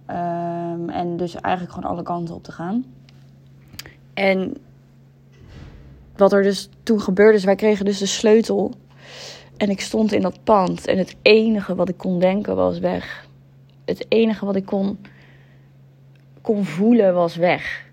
Um, 0.06 0.88
en 0.88 1.16
dus 1.16 1.34
eigenlijk 1.34 1.74
gewoon 1.74 1.90
alle 1.90 2.02
kanten 2.02 2.34
op 2.34 2.42
te 2.42 2.52
gaan. 2.52 2.84
En 4.14 4.56
wat 6.20 6.32
er 6.32 6.42
dus 6.42 6.68
toen 6.82 7.00
gebeurde 7.00 7.36
is, 7.36 7.44
wij 7.44 7.54
kregen 7.54 7.84
dus 7.84 7.98
de 7.98 8.06
sleutel. 8.06 8.74
En 9.56 9.70
ik 9.70 9.80
stond 9.80 10.12
in 10.12 10.20
dat 10.20 10.44
pand. 10.44 10.86
En 10.86 10.98
het 10.98 11.16
enige 11.22 11.74
wat 11.74 11.88
ik 11.88 11.96
kon 11.96 12.18
denken 12.18 12.56
was 12.56 12.78
weg. 12.78 13.28
Het 13.84 14.06
enige 14.08 14.44
wat 14.44 14.56
ik 14.56 14.64
kon, 14.64 14.98
kon 16.40 16.64
voelen 16.64 17.14
was 17.14 17.36
weg. 17.36 17.86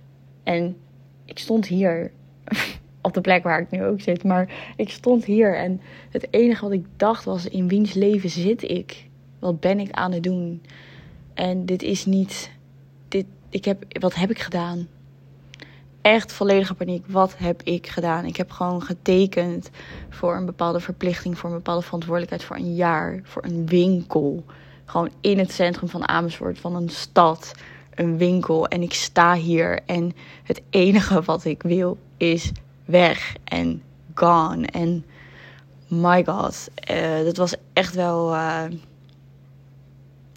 En 0.44 0.78
ik 1.26 1.40
stond 1.40 1.68
hier. 1.68 2.12
Op 3.02 3.14
de 3.14 3.22
plek 3.22 3.44
waar 3.44 3.62
ik 3.62 3.72
nu 3.72 3.84
ook 3.84 4.02
zit. 4.02 4.24
Maar 4.24 4.74
ik 4.76 4.90
stond 4.90 5.26
hier. 5.26 5.58
En 5.58 5.82
het 6.10 6.28
enige 6.30 6.64
wat 6.64 6.74
ik 6.74 6.86
dacht 6.98 7.24
was: 7.24 7.48
in 7.48 7.68
wiens 7.68 7.94
leven 7.94 8.30
zit 8.30 8.64
ik? 8.64 9.08
Wat 9.40 9.60
ben 9.60 9.80
ik 9.80 9.92
aan 9.92 10.12
het 10.12 10.24
doen? 10.24 10.62
En 11.34 11.66
dit 11.66 11.84
is 11.84 12.06
niet. 12.06 12.52
Dit, 13.08 13.26
ik 13.50 13.66
heb, 13.66 13.84
wat 14.00 14.16
heb 14.16 14.30
ik 14.30 14.40
gedaan? 14.40 14.88
Echt 16.08 16.34
volledige 16.34 16.74
paniek. 16.74 17.06
Wat 17.08 17.38
heb 17.38 17.62
ik 17.64 17.88
gedaan? 17.88 18.26
Ik 18.26 18.36
heb 18.38 18.52
gewoon 18.52 18.82
getekend 18.82 19.70
voor 20.10 20.36
een 20.36 20.46
bepaalde 20.46 20.80
verplichting, 20.80 21.38
voor 21.38 21.50
een 21.50 21.56
bepaalde 21.56 21.82
verantwoordelijkheid 21.82 22.44
voor 22.44 22.56
een 22.56 22.76
jaar, 22.76 23.20
voor 23.24 23.44
een 23.46 23.66
winkel. 23.66 24.46
Gewoon 24.86 25.10
in 25.22 25.40
het 25.40 25.52
centrum 25.52 25.90
van 25.90 26.08
Amersfoort, 26.08 26.60
van 26.60 26.76
een 26.76 26.90
stad, 26.90 27.52
een 27.96 28.18
winkel. 28.18 28.68
En 28.68 28.82
ik 28.82 28.94
sta 28.94 29.34
hier 29.34 29.80
en 29.86 30.16
het 30.44 30.62
enige 30.70 31.22
wat 31.22 31.46
ik 31.46 31.64
wil 31.64 31.98
is 32.18 32.52
weg 32.86 33.36
en 33.44 33.84
gone. 34.14 34.66
En 34.68 35.06
my 35.88 36.26
god, 36.26 36.70
uh, 36.92 37.24
dat 37.24 37.38
was 37.38 37.56
echt 37.74 37.94
wel. 37.94 38.34
Uh, 38.34 38.64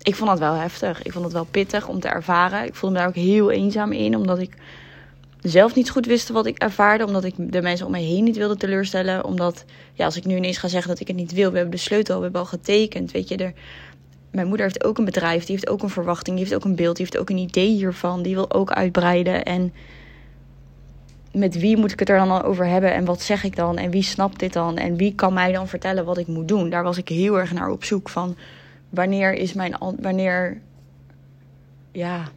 ik 0.03 0.17
vond 0.17 0.31
dat 0.31 0.39
wel 0.39 0.55
heftig. 0.55 1.03
Ik 1.03 1.13
vond 1.13 1.25
het 1.25 1.35
wel 1.35 1.47
pittig 1.51 1.89
om 1.89 2.01
te 2.01 2.09
ervaren. 2.09 2.67
Ik 2.67 2.75
voelde 2.75 2.95
me 2.95 3.01
daar 3.01 3.11
ook 3.11 3.23
heel 3.23 3.51
eenzaam 3.51 3.93
in, 3.93 4.17
omdat 4.17 4.39
ik 4.39 4.57
zelf 5.43 5.75
niet 5.75 5.91
goed 5.91 6.07
wist 6.07 6.29
wat 6.29 6.47
ik 6.47 6.59
ervaarde. 6.59 7.07
Omdat 7.07 7.25
ik 7.25 7.35
de 7.53 7.63
mensen 7.63 7.87
om 7.87 7.93
me 7.93 7.99
heen 7.99 8.25
niet 8.25 8.37
wilde 8.37 8.57
teleurstellen. 8.57 9.25
Omdat, 9.25 9.65
ja, 9.93 10.05
als 10.05 10.17
ik 10.17 10.25
nu 10.25 10.37
ineens 10.37 10.59
ga 10.59 10.69
zeggen 10.69 10.91
dat 10.91 11.01
ik 11.01 11.07
het 11.09 11.17
niet 11.17 11.33
wil. 11.33 11.51
We 11.51 11.57
hebben 11.57 11.77
de 11.77 11.83
sleutel, 11.83 12.17
we 12.17 12.23
hebben 12.23 12.41
al 12.41 12.47
getekend. 12.47 13.13
Weet 13.13 13.29
je, 13.29 13.37
er, 13.37 13.53
mijn 14.31 14.47
moeder 14.47 14.67
heeft 14.67 14.85
ook 14.85 14.99
een 14.99 15.05
bedrijf. 15.05 15.45
Die 15.45 15.55
heeft 15.55 15.69
ook 15.69 15.83
een 15.83 15.91
verwachting. 15.91 16.37
Die 16.37 16.45
heeft 16.45 16.57
ook 16.57 16.65
een 16.65 16.77
beeld. 16.77 16.97
Die 16.97 17.05
heeft 17.05 17.19
ook 17.19 17.31
een 17.31 17.37
idee 17.37 17.69
hiervan. 17.69 18.23
Die 18.23 18.35
wil 18.35 18.53
ook 18.53 18.71
uitbreiden. 18.73 19.45
En 19.45 19.73
met 21.33 21.59
wie 21.59 21.77
moet 21.77 21.93
ik 21.93 21.99
het 21.99 22.09
er 22.09 22.19
dan 22.19 22.43
over 22.43 22.67
hebben? 22.67 22.95
En 22.95 23.05
wat 23.05 23.23
zeg 23.23 23.45
ik 23.45 23.57
dan? 23.57 23.77
En 23.77 23.91
wie 23.91 24.03
snapt 24.03 24.39
dit 24.39 24.53
dan? 24.53 24.77
En 24.77 24.97
wie 24.97 25.15
kan 25.15 25.33
mij 25.33 25.53
dan 25.53 25.69
vertellen 25.69 26.05
wat 26.05 26.19
ik 26.19 26.27
moet 26.27 26.49
doen? 26.49 26.71
Daar 26.71 26.83
was 26.83 26.99
ik 26.99 27.09
heel 27.09 27.39
erg 27.39 27.53
naar 27.53 27.71
op 27.71 27.85
zoek 27.85 28.09
van. 28.09 28.37
Wanneer 28.89 29.33
is 29.33 29.53
mijn. 29.53 29.77
Wanneer. 30.01 30.61
Ja. 31.93 32.29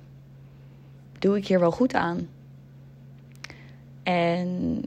Doe 1.20 1.38
ik 1.38 1.48
hier 1.48 1.60
wel 1.60 1.72
goed 1.72 1.94
aan? 1.94 2.28
En 4.04 4.82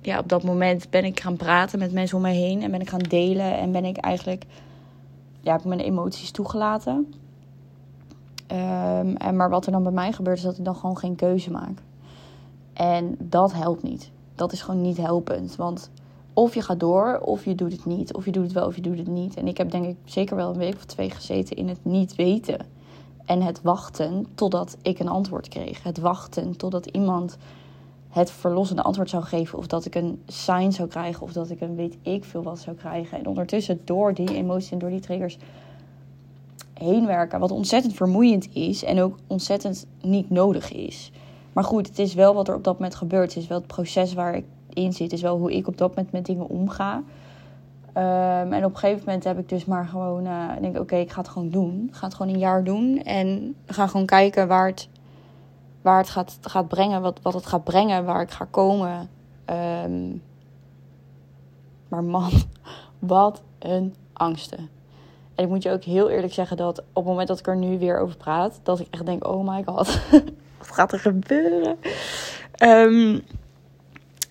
ja, 0.00 0.18
op 0.18 0.28
dat 0.28 0.42
moment 0.42 0.90
ben 0.90 1.04
ik 1.04 1.20
gaan 1.20 1.36
praten 1.36 1.78
met 1.78 1.92
mensen 1.92 2.16
om 2.16 2.22
me 2.22 2.30
heen. 2.30 2.62
En 2.62 2.70
ben 2.70 2.80
ik 2.80 2.88
gaan 2.88 2.98
delen. 2.98 3.58
En 3.58 3.72
ben 3.72 3.84
ik 3.84 3.96
eigenlijk... 3.96 4.44
Ja, 5.40 5.60
mijn 5.64 5.80
emoties 5.80 6.30
toegelaten. 6.30 7.14
Um, 8.52 9.16
en 9.16 9.36
maar 9.36 9.50
wat 9.50 9.66
er 9.66 9.72
dan 9.72 9.82
bij 9.82 9.92
mij 9.92 10.12
gebeurt, 10.12 10.36
is 10.36 10.42
dat 10.42 10.58
ik 10.58 10.64
dan 10.64 10.76
gewoon 10.76 10.98
geen 10.98 11.16
keuze 11.16 11.50
maak. 11.50 11.82
En 12.72 13.16
dat 13.18 13.52
helpt 13.52 13.82
niet. 13.82 14.10
Dat 14.34 14.52
is 14.52 14.62
gewoon 14.62 14.80
niet 14.80 14.96
helpend. 14.96 15.56
Want 15.56 15.90
of 16.32 16.54
je 16.54 16.62
gaat 16.62 16.80
door, 16.80 17.18
of 17.18 17.44
je 17.44 17.54
doet 17.54 17.72
het 17.72 17.84
niet. 17.84 18.14
Of 18.14 18.24
je 18.24 18.32
doet 18.32 18.42
het 18.42 18.52
wel, 18.52 18.66
of 18.66 18.74
je 18.74 18.82
doet 18.82 18.98
het 18.98 19.06
niet. 19.06 19.36
En 19.36 19.46
ik 19.46 19.56
heb 19.56 19.70
denk 19.70 19.84
ik 19.84 19.96
zeker 20.04 20.36
wel 20.36 20.50
een 20.50 20.58
week 20.58 20.74
of 20.74 20.84
twee 20.84 21.10
gezeten 21.10 21.56
in 21.56 21.68
het 21.68 21.84
niet 21.84 22.14
weten. 22.14 22.66
En 23.24 23.42
het 23.42 23.62
wachten 23.62 24.26
totdat 24.34 24.76
ik 24.82 24.98
een 24.98 25.08
antwoord 25.08 25.48
kreeg. 25.48 25.82
Het 25.82 25.98
wachten 25.98 26.56
totdat 26.56 26.86
iemand 26.86 27.36
het 28.10 28.30
verlossende 28.30 28.82
antwoord 28.82 29.10
zou 29.10 29.22
geven. 29.22 29.58
Of 29.58 29.66
dat 29.66 29.84
ik 29.84 29.94
een 29.94 30.22
sign 30.26 30.70
zou 30.70 30.88
krijgen. 30.88 31.22
Of 31.22 31.32
dat 31.32 31.50
ik 31.50 31.60
een 31.60 31.76
weet 31.76 31.96
ik 32.02 32.24
veel 32.24 32.42
wat 32.42 32.58
zou 32.58 32.76
krijgen. 32.76 33.18
En 33.18 33.26
ondertussen 33.26 33.80
door 33.84 34.14
die 34.14 34.34
emoties 34.34 34.70
en 34.70 34.78
door 34.78 34.90
die 34.90 35.00
triggers 35.00 35.38
heen 36.74 37.06
werken. 37.06 37.40
Wat 37.40 37.50
ontzettend 37.50 37.94
vermoeiend 37.94 38.48
is. 38.54 38.84
En 38.84 39.00
ook 39.00 39.16
ontzettend 39.26 39.86
niet 40.02 40.30
nodig 40.30 40.72
is. 40.72 41.12
Maar 41.52 41.64
goed, 41.64 41.86
het 41.88 41.98
is 41.98 42.14
wel 42.14 42.34
wat 42.34 42.48
er 42.48 42.54
op 42.54 42.64
dat 42.64 42.74
moment 42.74 42.94
gebeurt. 42.94 43.34
Het 43.34 43.42
is 43.42 43.48
wel 43.48 43.58
het 43.58 43.66
proces 43.66 44.14
waar 44.14 44.34
ik 44.34 44.44
in 44.68 44.92
zit. 44.92 45.02
Het 45.02 45.12
is 45.12 45.22
wel 45.22 45.38
hoe 45.38 45.52
ik 45.52 45.66
op 45.66 45.78
dat 45.78 45.88
moment 45.88 46.12
met 46.12 46.26
dingen 46.26 46.48
omga. 46.48 47.02
Um, 47.96 48.52
en 48.52 48.64
op 48.64 48.72
een 48.72 48.78
gegeven 48.78 49.02
moment 49.06 49.24
heb 49.24 49.38
ik 49.38 49.48
dus 49.48 49.64
maar 49.64 49.86
gewoon... 49.86 50.26
Uh, 50.26 50.48
denk 50.60 50.78
oké, 50.78 50.96
ik 50.96 51.10
ga 51.10 51.20
het 51.20 51.28
gewoon 51.28 51.50
doen. 51.50 51.86
Ik 51.88 51.94
ga 51.94 52.06
het 52.06 52.14
gewoon 52.14 52.32
een 52.32 52.38
jaar 52.38 52.64
doen. 52.64 53.02
En 53.02 53.54
ga 53.66 53.86
gewoon 53.86 54.06
kijken 54.06 54.48
waar 54.48 54.66
het 54.66 54.88
waar 55.82 55.98
het 55.98 56.10
gaat, 56.10 56.38
gaat 56.40 56.68
brengen, 56.68 57.02
wat, 57.02 57.18
wat 57.22 57.34
het 57.34 57.46
gaat 57.46 57.64
brengen, 57.64 58.04
waar 58.04 58.20
ik 58.20 58.30
ga 58.30 58.46
komen. 58.50 59.10
Ehm, 59.44 60.16
maar 61.88 62.04
man, 62.04 62.30
wat 62.98 63.42
een 63.58 63.94
angsten. 64.12 64.68
En 65.34 65.44
ik 65.44 65.48
moet 65.48 65.62
je 65.62 65.70
ook 65.70 65.84
heel 65.84 66.10
eerlijk 66.10 66.32
zeggen 66.32 66.56
dat 66.56 66.78
op 66.78 66.94
het 66.94 67.04
moment 67.04 67.28
dat 67.28 67.38
ik 67.38 67.46
er 67.46 67.56
nu 67.56 67.78
weer 67.78 67.98
over 67.98 68.16
praat, 68.16 68.60
dat 68.62 68.80
ik 68.80 68.86
echt 68.90 69.06
denk: 69.06 69.26
oh 69.26 69.48
my 69.48 69.62
god, 69.66 70.00
wat 70.58 70.70
gaat 70.70 70.92
er 70.92 70.98
gebeuren? 70.98 71.78
Ehm, 72.52 73.18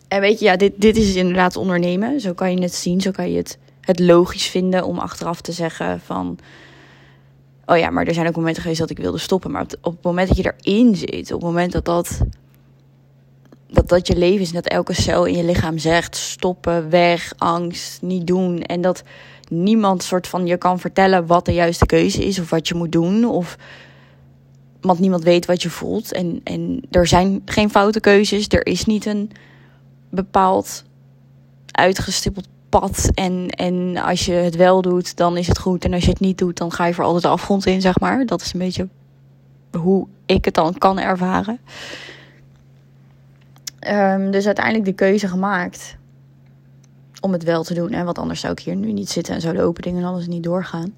en 0.07 0.21
weet 0.21 0.39
je, 0.39 0.45
ja, 0.45 0.55
dit, 0.55 0.73
dit 0.81 0.97
is 0.97 1.15
inderdaad 1.15 1.55
ondernemen. 1.55 2.21
Zo 2.21 2.33
kan 2.33 2.53
je 2.53 2.61
het 2.61 2.73
zien, 2.73 3.01
zo 3.01 3.11
kan 3.11 3.31
je 3.31 3.37
het, 3.37 3.57
het 3.81 3.99
logisch 3.99 4.47
vinden 4.47 4.85
om 4.85 4.99
achteraf 4.99 5.41
te 5.41 5.51
zeggen 5.51 5.99
van 5.99 6.37
oh 7.69 7.77
ja, 7.77 7.89
maar 7.89 8.05
er 8.05 8.13
zijn 8.13 8.27
ook 8.27 8.35
momenten 8.35 8.61
geweest 8.61 8.79
dat 8.79 8.89
ik 8.89 8.97
wilde 8.97 9.17
stoppen. 9.17 9.51
Maar 9.51 9.61
op, 9.61 9.75
op 9.81 9.93
het 9.93 10.03
moment 10.03 10.27
dat 10.27 10.37
je 10.37 10.53
erin 10.57 10.95
zit, 10.95 11.31
op 11.31 11.41
het 11.41 11.49
moment 11.49 11.71
dat 11.71 11.85
dat, 11.85 12.19
dat 13.67 13.89
dat 13.89 14.07
je 14.07 14.17
leven 14.17 14.41
is, 14.41 14.47
en 14.47 14.55
dat 14.55 14.67
elke 14.67 14.93
cel 14.93 15.25
in 15.25 15.35
je 15.35 15.43
lichaam 15.43 15.77
zegt: 15.77 16.15
stoppen, 16.15 16.89
weg, 16.89 17.33
angst, 17.37 18.01
niet 18.01 18.27
doen. 18.27 18.61
En 18.61 18.81
dat 18.81 19.03
niemand 19.49 20.03
soort 20.03 20.27
van 20.27 20.45
je 20.45 20.57
kan 20.57 20.79
vertellen 20.79 21.25
wat 21.25 21.45
de 21.45 21.53
juiste 21.53 21.85
keuze 21.85 22.25
is 22.25 22.39
of 22.39 22.49
wat 22.49 22.67
je 22.67 22.75
moet 22.75 22.91
doen. 22.91 23.25
Of 23.25 23.57
want 24.81 24.99
niemand 24.99 25.23
weet 25.23 25.45
wat 25.45 25.61
je 25.61 25.69
voelt. 25.69 26.11
En, 26.11 26.41
en 26.43 26.81
er 26.91 27.07
zijn 27.07 27.41
geen 27.45 27.69
foute 27.69 27.99
keuzes. 27.99 28.47
Er 28.47 28.65
is 28.65 28.85
niet 28.85 29.05
een 29.05 29.31
bepaald 30.09 30.83
uitgestippeld 31.71 32.47
pad. 32.69 33.09
En, 33.13 33.49
en 33.49 33.97
als 33.97 34.25
je 34.25 34.33
het 34.33 34.55
wel 34.55 34.81
doet, 34.81 35.17
dan 35.17 35.37
is 35.37 35.47
het 35.47 35.59
goed. 35.59 35.85
En 35.85 35.93
als 35.93 36.03
je 36.03 36.09
het 36.09 36.19
niet 36.19 36.37
doet, 36.37 36.57
dan 36.57 36.71
ga 36.71 36.85
je 36.85 36.93
voor 36.93 37.03
altijd 37.03 37.23
de 37.23 37.29
afgrond 37.29 37.65
in, 37.65 37.81
zeg 37.81 37.99
maar. 37.99 38.25
Dat 38.25 38.41
is 38.41 38.53
een 38.53 38.59
beetje 38.59 38.87
hoe 39.71 40.07
ik 40.25 40.45
het 40.45 40.53
dan 40.53 40.77
kan 40.77 40.99
ervaren. 40.99 41.59
Um, 43.87 44.31
dus 44.31 44.45
uiteindelijk 44.45 44.85
de 44.85 44.93
keuze 44.93 45.27
gemaakt 45.27 45.97
om 47.21 47.31
het 47.31 47.43
wel 47.43 47.63
te 47.63 47.73
doen. 47.73 47.91
En 47.91 48.05
wat 48.05 48.17
anders 48.17 48.39
zou 48.39 48.53
ik 48.53 48.59
hier 48.59 48.75
nu 48.75 48.91
niet 48.91 49.09
zitten 49.09 49.33
en 49.33 49.41
zouden 49.41 49.63
open 49.63 49.81
dingen 49.81 50.01
en 50.01 50.07
alles 50.07 50.27
niet 50.27 50.43
doorgaan. 50.43 50.93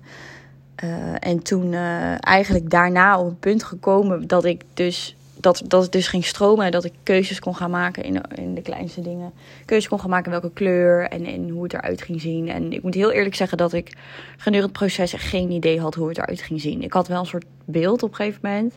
Uh, 0.83 0.89
en 1.19 1.43
toen 1.43 1.71
uh, 1.71 2.25
eigenlijk 2.25 2.69
daarna 2.69 3.19
op 3.19 3.27
een 3.27 3.39
punt 3.39 3.63
gekomen 3.63 4.27
dat 4.27 4.45
ik 4.45 4.63
dus 4.73 5.15
dat, 5.41 5.63
dat 5.67 5.83
het 5.83 5.91
dus 5.91 6.07
ging 6.07 6.25
stromen 6.25 6.65
en 6.65 6.71
dat 6.71 6.83
ik 6.83 6.93
keuzes 7.03 7.39
kon 7.39 7.55
gaan 7.55 7.71
maken 7.71 8.03
in, 8.03 8.21
in 8.35 8.55
de 8.55 8.61
kleinste 8.61 9.01
dingen. 9.01 9.31
Keuzes 9.65 9.89
kon 9.89 9.99
gaan 9.99 10.09
maken 10.09 10.31
welke 10.31 10.51
kleur 10.51 11.09
en, 11.09 11.25
en 11.25 11.49
hoe 11.49 11.63
het 11.63 11.73
eruit 11.73 12.01
ging 12.01 12.21
zien. 12.21 12.49
En 12.49 12.73
ik 12.73 12.83
moet 12.83 12.93
heel 12.93 13.11
eerlijk 13.11 13.35
zeggen 13.35 13.57
dat 13.57 13.73
ik 13.73 13.97
gedurende 14.31 14.67
het 14.67 14.77
proces 14.77 15.13
geen 15.13 15.51
idee 15.51 15.79
had 15.79 15.95
hoe 15.95 16.07
het 16.07 16.17
eruit 16.17 16.41
ging 16.41 16.61
zien. 16.61 16.81
Ik 16.81 16.93
had 16.93 17.07
wel 17.07 17.19
een 17.19 17.25
soort 17.25 17.45
beeld 17.65 18.03
op 18.03 18.09
een 18.09 18.15
gegeven 18.15 18.39
moment. 18.43 18.75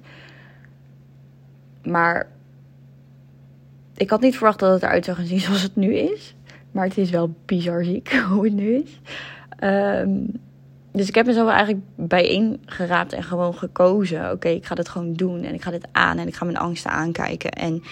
Maar 1.83 2.29
ik 3.97 4.11
had 4.11 4.21
niet 4.21 4.37
verwacht 4.37 4.59
dat 4.59 4.73
het 4.73 4.83
eruit 4.83 5.05
zou 5.05 5.17
gaan 5.17 5.27
zien 5.27 5.41
zoals 5.41 5.63
het 5.63 5.77
nu 5.77 5.95
is. 5.95 6.35
Maar 6.71 6.87
het 6.87 6.99
is 6.99 7.11
wel 7.11 7.35
bizar 7.45 7.85
ziek 7.85 8.13
hoe 8.31 8.45
het 8.45 8.53
nu 8.53 8.75
is. 8.75 9.01
Um, 9.61 10.41
dus 10.95 11.09
ik 11.09 11.15
heb 11.15 11.27
mezelf 11.27 11.49
eigenlijk 11.49 11.85
bijeen 11.97 12.63
geraapt 12.67 13.13
en 13.13 13.23
gewoon 13.23 13.55
gekozen. 13.55 14.31
Oké, 14.31 14.49
ik 14.49 14.67
ga 14.67 14.75
dit 14.75 14.89
gewoon 14.89 15.15
doen 15.15 15.43
en 15.43 15.55
ik 15.55 15.63
ga 15.63 15.71
dit 15.71 15.87
aan 15.93 16.19
en 16.19 16.29
ik 16.29 16.35
ga 16.35 16.45
mijn 16.45 16.57
angsten 16.57 16.91
aankijken. 16.91 17.51
En 17.51 17.83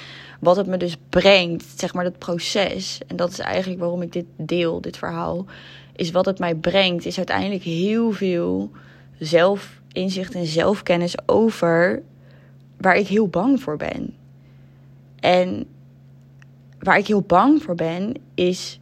wat 0.41 0.57
het 0.57 0.67
me 0.67 0.77
dus 0.77 0.97
brengt, 1.09 1.65
zeg 1.77 1.95
maar 1.95 2.05
dat 2.05 2.19
proces, 2.19 3.01
en 3.07 3.17
dat 3.17 3.31
is 3.31 3.39
eigenlijk 3.39 3.81
waarom 3.81 4.03
ik 4.03 4.13
dit 4.13 4.25
deel, 4.37 4.81
dit 4.81 4.97
verhaal, 4.97 5.47
is 5.97 6.11
wat 6.11 6.27
het 6.27 6.39
mij 6.39 6.55
brengt, 6.55 7.07
is 7.07 7.17
uiteindelijk 7.17 7.63
heel 7.63 8.13
veel 8.13 8.71
zelfinzicht 9.19 10.35
en 10.35 10.47
zelfkennis 10.47 11.29
over 11.29 12.03
waar 12.77 12.97
ik 12.97 13.07
heel 13.07 13.29
bang 13.29 13.63
voor 13.63 13.77
ben. 13.77 14.15
En 15.21 15.67
waar 16.79 16.99
ik 16.99 17.07
heel 17.07 17.23
bang 17.23 17.63
voor 17.63 17.75
ben, 17.75 18.15
is 18.35 18.81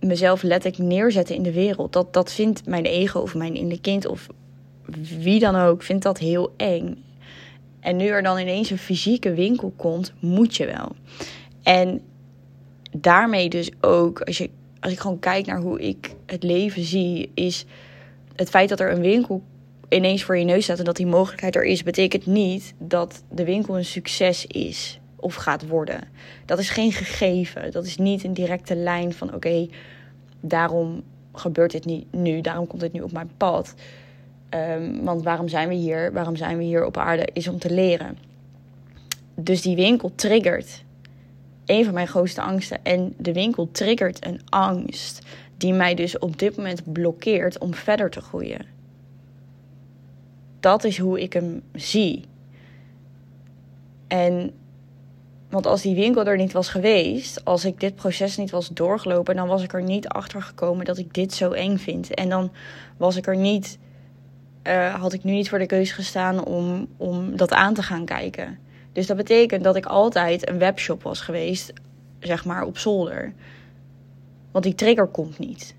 mezelf 0.00 0.42
letterlijk 0.42 0.82
neerzetten 0.82 1.34
in 1.34 1.42
de 1.42 1.52
wereld. 1.52 1.92
Dat, 1.92 2.12
dat 2.12 2.32
vindt 2.32 2.66
mijn 2.66 2.84
ego 2.84 3.20
of 3.20 3.34
mijn 3.34 3.54
innerlijke 3.54 3.90
kind 3.90 4.06
of 4.06 4.26
wie 5.18 5.38
dan 5.38 5.56
ook, 5.56 5.82
vindt 5.82 6.02
dat 6.02 6.18
heel 6.18 6.52
eng. 6.56 7.04
En 7.80 7.96
nu 7.96 8.06
er 8.06 8.22
dan 8.22 8.38
ineens 8.38 8.70
een 8.70 8.78
fysieke 8.78 9.34
winkel 9.34 9.72
komt, 9.76 10.12
moet 10.20 10.56
je 10.56 10.66
wel. 10.66 10.96
En 11.62 12.00
daarmee 12.90 13.48
dus 13.48 13.70
ook, 13.80 14.20
als, 14.20 14.38
je, 14.38 14.50
als 14.80 14.92
ik 14.92 15.00
gewoon 15.00 15.18
kijk 15.18 15.46
naar 15.46 15.60
hoe 15.60 15.80
ik 15.80 16.14
het 16.26 16.42
leven 16.42 16.82
zie, 16.82 17.30
is 17.34 17.64
het 18.36 18.50
feit 18.50 18.68
dat 18.68 18.80
er 18.80 18.92
een 18.92 19.00
winkel 19.00 19.42
ineens 19.88 20.24
voor 20.24 20.38
je 20.38 20.44
neus 20.44 20.64
staat 20.64 20.78
en 20.78 20.84
dat 20.84 20.96
die 20.96 21.06
mogelijkheid 21.06 21.56
er 21.56 21.64
is, 21.64 21.82
betekent 21.82 22.26
niet 22.26 22.74
dat 22.78 23.22
de 23.30 23.44
winkel 23.44 23.76
een 23.76 23.84
succes 23.84 24.46
is 24.46 24.99
of 25.20 25.34
gaat 25.34 25.66
worden. 25.66 26.00
Dat 26.44 26.58
is 26.58 26.70
geen 26.70 26.92
gegeven. 26.92 27.70
Dat 27.70 27.86
is 27.86 27.96
niet 27.96 28.24
een 28.24 28.34
directe 28.34 28.76
lijn 28.76 29.12
van 29.12 29.34
oké, 29.34 29.68
daarom 30.40 31.02
gebeurt 31.32 31.70
dit 31.70 31.84
niet 31.84 32.12
nu, 32.12 32.40
daarom 32.40 32.66
komt 32.66 32.80
dit 32.80 32.92
nu 32.92 33.00
op 33.00 33.12
mijn 33.12 33.30
pad. 33.36 33.74
Ehm, 34.48 35.02
want 35.02 35.22
waarom 35.22 35.48
zijn 35.48 35.68
we 35.68 35.74
hier? 35.74 36.12
Waarom 36.12 36.36
zijn 36.36 36.58
we 36.58 36.64
hier 36.64 36.84
op 36.84 36.96
aarde? 36.96 37.28
Is 37.32 37.48
om 37.48 37.58
te 37.58 37.72
leren. 37.72 38.18
Dus 39.34 39.62
die 39.62 39.76
winkel 39.76 40.12
triggert 40.14 40.84
een 41.64 41.84
van 41.84 41.94
mijn 41.94 42.08
grootste 42.08 42.40
angsten. 42.40 42.84
En 42.84 43.14
de 43.16 43.32
winkel 43.32 43.68
triggert 43.70 44.26
een 44.26 44.40
angst 44.48 45.26
die 45.56 45.72
mij 45.72 45.94
dus 45.94 46.18
op 46.18 46.38
dit 46.38 46.56
moment 46.56 46.92
blokkeert 46.92 47.58
om 47.58 47.74
verder 47.74 48.10
te 48.10 48.20
groeien. 48.20 48.66
Dat 50.60 50.84
is 50.84 50.98
hoe 50.98 51.20
ik 51.20 51.32
hem 51.32 51.62
zie. 51.74 52.24
En 54.06 54.52
want 55.50 55.66
als 55.66 55.82
die 55.82 55.94
winkel 55.94 56.26
er 56.26 56.36
niet 56.36 56.52
was 56.52 56.68
geweest, 56.68 57.44
als 57.44 57.64
ik 57.64 57.80
dit 57.80 57.94
proces 57.94 58.36
niet 58.36 58.50
was 58.50 58.68
doorgelopen, 58.68 59.36
dan 59.36 59.48
was 59.48 59.62
ik 59.62 59.72
er 59.72 59.82
niet 59.82 60.08
achter 60.08 60.42
gekomen 60.42 60.84
dat 60.84 60.98
ik 60.98 61.14
dit 61.14 61.32
zo 61.32 61.50
eng 61.50 61.76
vind. 61.76 62.14
En 62.14 62.28
dan 62.28 62.52
was 62.96 63.16
ik 63.16 63.26
er 63.26 63.36
niet, 63.36 63.78
uh, 64.66 64.94
had 64.94 65.12
ik 65.12 65.24
nu 65.24 65.32
niet 65.32 65.48
voor 65.48 65.58
de 65.58 65.66
keuze 65.66 65.94
gestaan 65.94 66.44
om, 66.44 66.88
om 66.96 67.36
dat 67.36 67.52
aan 67.52 67.74
te 67.74 67.82
gaan 67.82 68.04
kijken. 68.04 68.58
Dus 68.92 69.06
dat 69.06 69.16
betekent 69.16 69.64
dat 69.64 69.76
ik 69.76 69.86
altijd 69.86 70.48
een 70.48 70.58
webshop 70.58 71.02
was 71.02 71.20
geweest, 71.20 71.72
zeg 72.18 72.44
maar 72.44 72.64
op 72.64 72.78
zolder. 72.78 73.32
Want 74.50 74.64
die 74.64 74.74
trigger 74.74 75.06
komt 75.06 75.38
niet. 75.38 75.74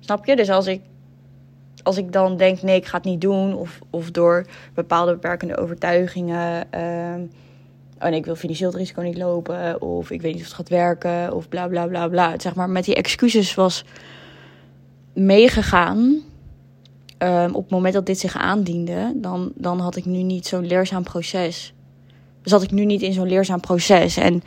Snap 0.00 0.24
je? 0.24 0.36
Dus 0.36 0.50
als 0.50 0.66
ik, 0.66 0.80
als 1.82 1.96
ik 1.96 2.12
dan 2.12 2.36
denk, 2.36 2.62
nee, 2.62 2.76
ik 2.76 2.86
ga 2.86 2.96
het 2.96 3.06
niet 3.06 3.20
doen, 3.20 3.54
of, 3.54 3.78
of 3.90 4.10
door 4.10 4.46
bepaalde 4.74 5.12
beperkende 5.12 5.56
overtuigingen. 5.56 6.66
Uh, 6.74 7.28
nee, 7.98 8.14
ik 8.14 8.24
wil 8.24 8.36
financieel 8.36 8.70
het 8.70 8.78
risico 8.78 9.02
niet 9.02 9.18
lopen. 9.18 9.82
Of 9.82 10.10
ik 10.10 10.22
weet 10.22 10.32
niet 10.32 10.42
of 10.42 10.48
het 10.48 10.56
gaat 10.56 10.68
werken. 10.68 11.34
Of 11.34 11.48
bla 11.48 11.68
bla 11.68 11.86
bla 11.86 12.08
bla. 12.08 12.34
Zeg 12.38 12.54
maar 12.54 12.70
met 12.70 12.84
die 12.84 12.94
excuses 12.94 13.54
was 13.54 13.84
meegegaan. 15.12 16.22
Um, 17.18 17.54
op 17.54 17.62
het 17.62 17.70
moment 17.70 17.94
dat 17.94 18.06
dit 18.06 18.18
zich 18.18 18.36
aandiende, 18.36 19.12
dan, 19.14 19.52
dan 19.54 19.80
had 19.80 19.96
ik 19.96 20.04
nu 20.04 20.22
niet 20.22 20.46
zo'n 20.46 20.66
leerzaam 20.66 21.02
proces. 21.02 21.74
Zat 22.42 22.62
ik 22.62 22.70
nu 22.70 22.84
niet 22.84 23.02
in 23.02 23.12
zo'n 23.12 23.28
leerzaam 23.28 23.60
proces. 23.60 24.16
En 24.16 24.42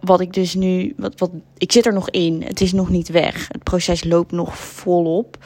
wat 0.00 0.20
ik 0.20 0.32
dus 0.32 0.54
nu. 0.54 0.94
Wat, 0.96 1.18
wat, 1.18 1.30
ik 1.58 1.72
zit 1.72 1.86
er 1.86 1.92
nog 1.92 2.10
in. 2.10 2.42
Het 2.42 2.60
is 2.60 2.72
nog 2.72 2.90
niet 2.90 3.08
weg. 3.08 3.48
Het 3.48 3.62
proces 3.62 4.04
loopt 4.04 4.32
nog 4.32 4.58
volop. 4.58 5.44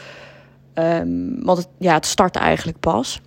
Um, 0.75 1.45
want 1.45 1.59
het, 1.59 1.69
ja, 1.79 1.95
het 1.95 2.07
start 2.07 2.37
eigenlijk 2.37 2.81
pas. 2.81 3.21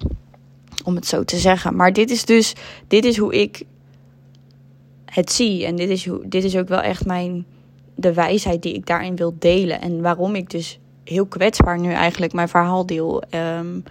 Om 0.83 0.95
het 0.95 1.07
zo 1.07 1.23
te 1.23 1.37
zeggen. 1.37 1.75
Maar 1.75 1.93
dit 1.93 2.11
is 2.11 2.25
dus. 2.25 2.53
Dit 2.87 3.05
is 3.05 3.17
hoe 3.17 3.33
ik 3.33 3.63
het 5.11 5.31
zie. 5.31 5.65
En 5.65 5.75
dit 5.75 5.89
is, 5.89 6.07
dit 6.25 6.43
is 6.43 6.57
ook 6.57 6.67
wel 6.67 6.81
echt 6.81 7.05
mijn, 7.05 7.45
de 7.95 8.13
wijsheid 8.13 8.61
die 8.61 8.73
ik 8.73 8.85
daarin 8.85 9.15
wil 9.15 9.35
delen. 9.39 9.81
En 9.81 10.01
waarom 10.01 10.35
ik 10.35 10.49
dus 10.49 10.79
heel 11.03 11.25
kwetsbaar 11.25 11.79
nu 11.79 11.91
eigenlijk 11.91 12.33
mijn 12.33 12.49
verhaal 12.49 12.85
deel. 12.85 13.23
Um, 13.59 13.83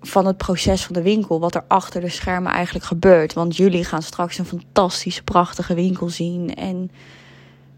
van 0.00 0.26
het 0.26 0.36
proces 0.36 0.84
van 0.84 0.94
de 0.94 1.02
winkel. 1.02 1.40
Wat 1.40 1.54
er 1.54 1.64
achter 1.68 2.00
de 2.00 2.08
schermen 2.08 2.52
eigenlijk 2.52 2.84
gebeurt. 2.84 3.32
Want 3.32 3.56
jullie 3.56 3.84
gaan 3.84 4.02
straks 4.02 4.38
een 4.38 4.46
fantastische, 4.46 5.22
prachtige 5.22 5.74
winkel 5.74 6.08
zien. 6.08 6.54
En 6.54 6.90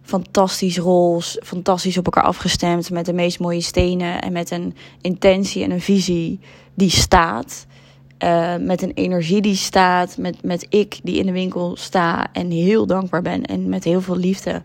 fantastisch 0.02 0.78
rols, 0.78 1.38
fantastisch 1.43 1.99
op 1.99 2.04
elkaar 2.04 2.25
afgestemd. 2.25 2.90
Met 2.90 3.06
de 3.06 3.12
meest 3.12 3.38
mooie 3.38 3.60
stenen. 3.60 4.23
En 4.23 4.32
met 4.32 4.50
een 4.50 4.76
intentie 5.00 5.64
en 5.64 5.71
een 5.71 5.80
visie 5.80 6.40
die 6.75 6.90
staat. 6.90 7.67
Uh, 8.25 8.56
met 8.56 8.82
een 8.82 8.93
energie 8.95 9.41
die 9.41 9.54
staat, 9.54 10.17
met, 10.19 10.43
met 10.43 10.67
ik 10.69 11.00
die 11.02 11.19
in 11.19 11.26
de 11.26 11.32
winkel 11.32 11.76
sta 11.76 12.32
en 12.32 12.50
heel 12.50 12.87
dankbaar 12.87 13.23
ben 13.23 13.43
en 13.43 13.69
met 13.69 13.85
heel 13.85 14.00
veel 14.00 14.17
liefde 14.17 14.63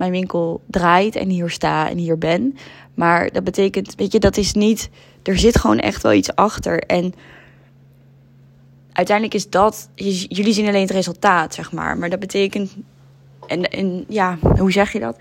mijn 0.00 0.12
winkel 0.12 0.62
draait 0.66 1.16
en 1.16 1.28
hier 1.28 1.50
sta 1.50 1.90
en 1.90 1.96
hier 1.96 2.18
ben. 2.18 2.56
Maar 2.94 3.32
dat 3.32 3.44
betekent, 3.44 3.94
weet 3.94 4.12
je, 4.12 4.18
dat 4.18 4.36
is 4.36 4.52
niet, 4.52 4.90
er 5.22 5.38
zit 5.38 5.58
gewoon 5.58 5.78
echt 5.78 6.02
wel 6.02 6.12
iets 6.12 6.34
achter. 6.34 6.78
En 6.78 7.14
uiteindelijk 8.92 9.36
is 9.36 9.50
dat, 9.50 9.88
jullie 9.94 10.52
zien 10.52 10.68
alleen 10.68 10.82
het 10.82 10.90
resultaat, 10.90 11.54
zeg 11.54 11.72
maar. 11.72 11.98
Maar 11.98 12.10
dat 12.10 12.18
betekent, 12.18 12.76
en, 13.46 13.62
en 13.62 14.04
ja, 14.08 14.38
hoe 14.58 14.72
zeg 14.72 14.92
je 14.92 15.00
dat? 15.00 15.18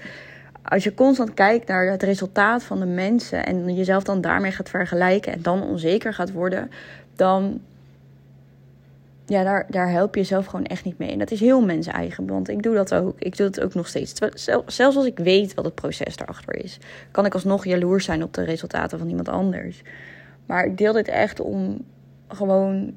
Als 0.64 0.84
je 0.84 0.94
constant 0.94 1.34
kijkt 1.34 1.68
naar 1.68 1.92
het 1.92 2.04
resultaat 2.04 2.64
van 2.64 2.80
de 2.80 2.86
mensen 2.86 3.46
en 3.46 3.76
jezelf 3.76 4.04
dan 4.04 4.22
daarmee 4.22 4.52
gaat 4.52 4.70
vergelijken 4.70 5.34
en 5.34 5.42
dan 5.42 5.64
onzeker 5.64 6.14
gaat 6.14 6.32
worden, 6.32 6.72
dan 7.16 7.60
ja, 9.30 9.44
daar, 9.44 9.66
daar 9.70 9.90
help 9.92 10.14
je 10.16 10.20
jezelf 10.20 10.46
gewoon 10.46 10.66
echt 10.66 10.84
niet 10.84 10.98
mee. 10.98 11.12
En 11.12 11.20
dat 11.20 11.32
is 11.32 11.40
heel 11.40 11.66
mens 11.66 11.88
eigen, 11.88 12.28
want 12.28 12.50
ik 12.50 12.64
doe 12.64 12.76
dat 12.76 12.94
ook. 12.94 13.20
Ik 13.20 13.38
doe 13.38 13.48
het 13.48 13.62
ook 13.62 13.74
nog 13.74 13.88
steeds. 13.88 14.14
Zelfs 14.66 14.96
als 14.96 15.06
ik 15.06 15.20
weet 15.20 15.54
wat 15.54 15.66
het 15.66 15.76
proces 15.76 16.18
erachter 16.18 16.56
is, 16.56 16.80
kan 17.12 17.26
ik 17.26 17.34
alsnog 17.34 17.66
jaloers 17.66 18.06
zijn 18.06 18.24
op 18.24 18.34
de 18.34 18.44
resultaten 18.44 19.00
van 19.00 19.10
iemand 19.10 19.30
anders. 19.30 19.82
Maar 20.46 20.66
ik 20.66 20.78
deel 20.78 20.94
dit 20.94 21.08
echt 21.08 21.40
om 21.40 21.86
gewoon 22.28 22.94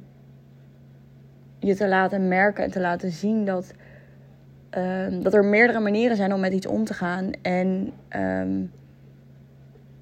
je 1.58 1.74
te 1.74 1.88
laten 1.88 2.28
merken 2.28 2.64
en 2.64 2.70
te 2.70 2.80
laten 2.80 3.10
zien 3.10 3.44
dat, 3.44 3.72
uh, 4.78 5.06
dat 5.22 5.34
er 5.34 5.44
meerdere 5.44 5.80
manieren 5.80 6.16
zijn 6.16 6.32
om 6.32 6.40
met 6.40 6.52
iets 6.52 6.66
om 6.66 6.84
te 6.84 6.94
gaan. 6.94 7.30
En 7.42 7.92
um, 8.16 8.70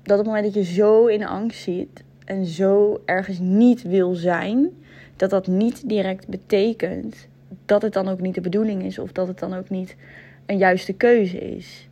dat 0.02 0.18
op 0.18 0.24
het 0.24 0.34
moment 0.34 0.44
dat 0.44 0.54
je 0.54 0.72
zo 0.72 1.06
in 1.06 1.26
angst 1.26 1.62
zit 1.62 2.04
en 2.30 2.46
zo 2.46 3.02
ergens 3.04 3.38
niet 3.38 3.82
wil 3.82 4.14
zijn 4.14 4.70
dat 5.16 5.30
dat 5.30 5.46
niet 5.46 5.88
direct 5.88 6.28
betekent 6.28 7.28
dat 7.64 7.82
het 7.82 7.92
dan 7.92 8.08
ook 8.08 8.20
niet 8.20 8.34
de 8.34 8.40
bedoeling 8.40 8.82
is 8.82 8.98
of 8.98 9.12
dat 9.12 9.28
het 9.28 9.38
dan 9.38 9.54
ook 9.54 9.70
niet 9.70 9.96
een 10.46 10.58
juiste 10.58 10.92
keuze 10.92 11.38
is. 11.38 11.88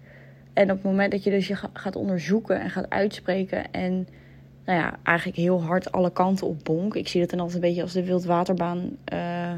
En 0.53 0.71
op 0.71 0.77
het 0.77 0.83
moment 0.83 1.11
dat 1.11 1.25
je 1.25 1.31
dus 1.31 1.49
je 1.49 1.57
gaat 1.73 1.97
onderzoeken 1.97 2.61
en 2.61 2.71
gaat 2.71 2.91
uitspreken 2.91 3.73
en 3.73 4.09
nou 4.65 4.79
ja, 4.79 4.99
eigenlijk 5.03 5.39
heel 5.39 5.63
hard 5.63 5.93
alle 5.93 6.13
kanten 6.13 6.47
op 6.47 6.65
bonk. 6.65 6.95
Ik 6.95 7.09
zie 7.09 7.21
dat 7.21 7.31
dan 7.31 7.41
altijd 7.41 7.57
een 7.57 7.69
beetje 7.69 7.83
als 7.83 7.93
de 7.93 8.05
wildwaterbaan 8.05 8.97
uh, 9.13 9.53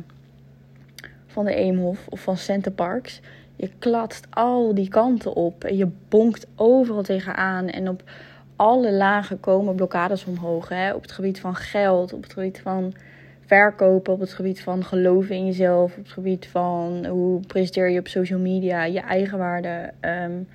van 1.27 1.45
de 1.45 1.55
Eemhof 1.55 2.07
of 2.09 2.21
van 2.21 2.37
Centerparks. 2.37 3.21
Je 3.57 3.71
klatst 3.79 4.27
al 4.31 4.75
die 4.75 4.89
kanten 4.89 5.35
op 5.35 5.65
en 5.65 5.77
je 5.77 5.89
bonkt 6.09 6.47
overal 6.57 7.03
tegenaan. 7.03 7.69
En 7.69 7.89
op 7.89 8.03
alle 8.61 8.93
lagen 8.93 9.41
komen 9.41 9.75
blokkades 9.75 10.25
omhoog. 10.25 10.69
Hè? 10.69 10.95
Op 10.95 11.03
het 11.03 11.13
gebied 11.13 11.41
van 11.41 11.55
geld, 11.55 12.13
op 12.13 12.23
het 12.23 12.33
gebied 12.33 12.61
van 12.61 12.95
verkopen 13.47 14.13
op 14.13 14.21
het 14.21 14.33
gebied 14.33 14.61
van 14.61 14.85
geloven 14.85 15.35
in 15.35 15.47
jezelf, 15.47 15.91
op 15.97 16.05
het 16.05 16.13
gebied 16.13 16.47
van 16.47 17.07
hoe 17.07 17.41
presenteer 17.47 17.91
je 17.91 17.99
op 17.99 18.09
social 18.09 18.39
media, 18.39 18.85
je 18.85 19.01
eigenwaarde. 19.01 19.93
Um, 20.01 20.49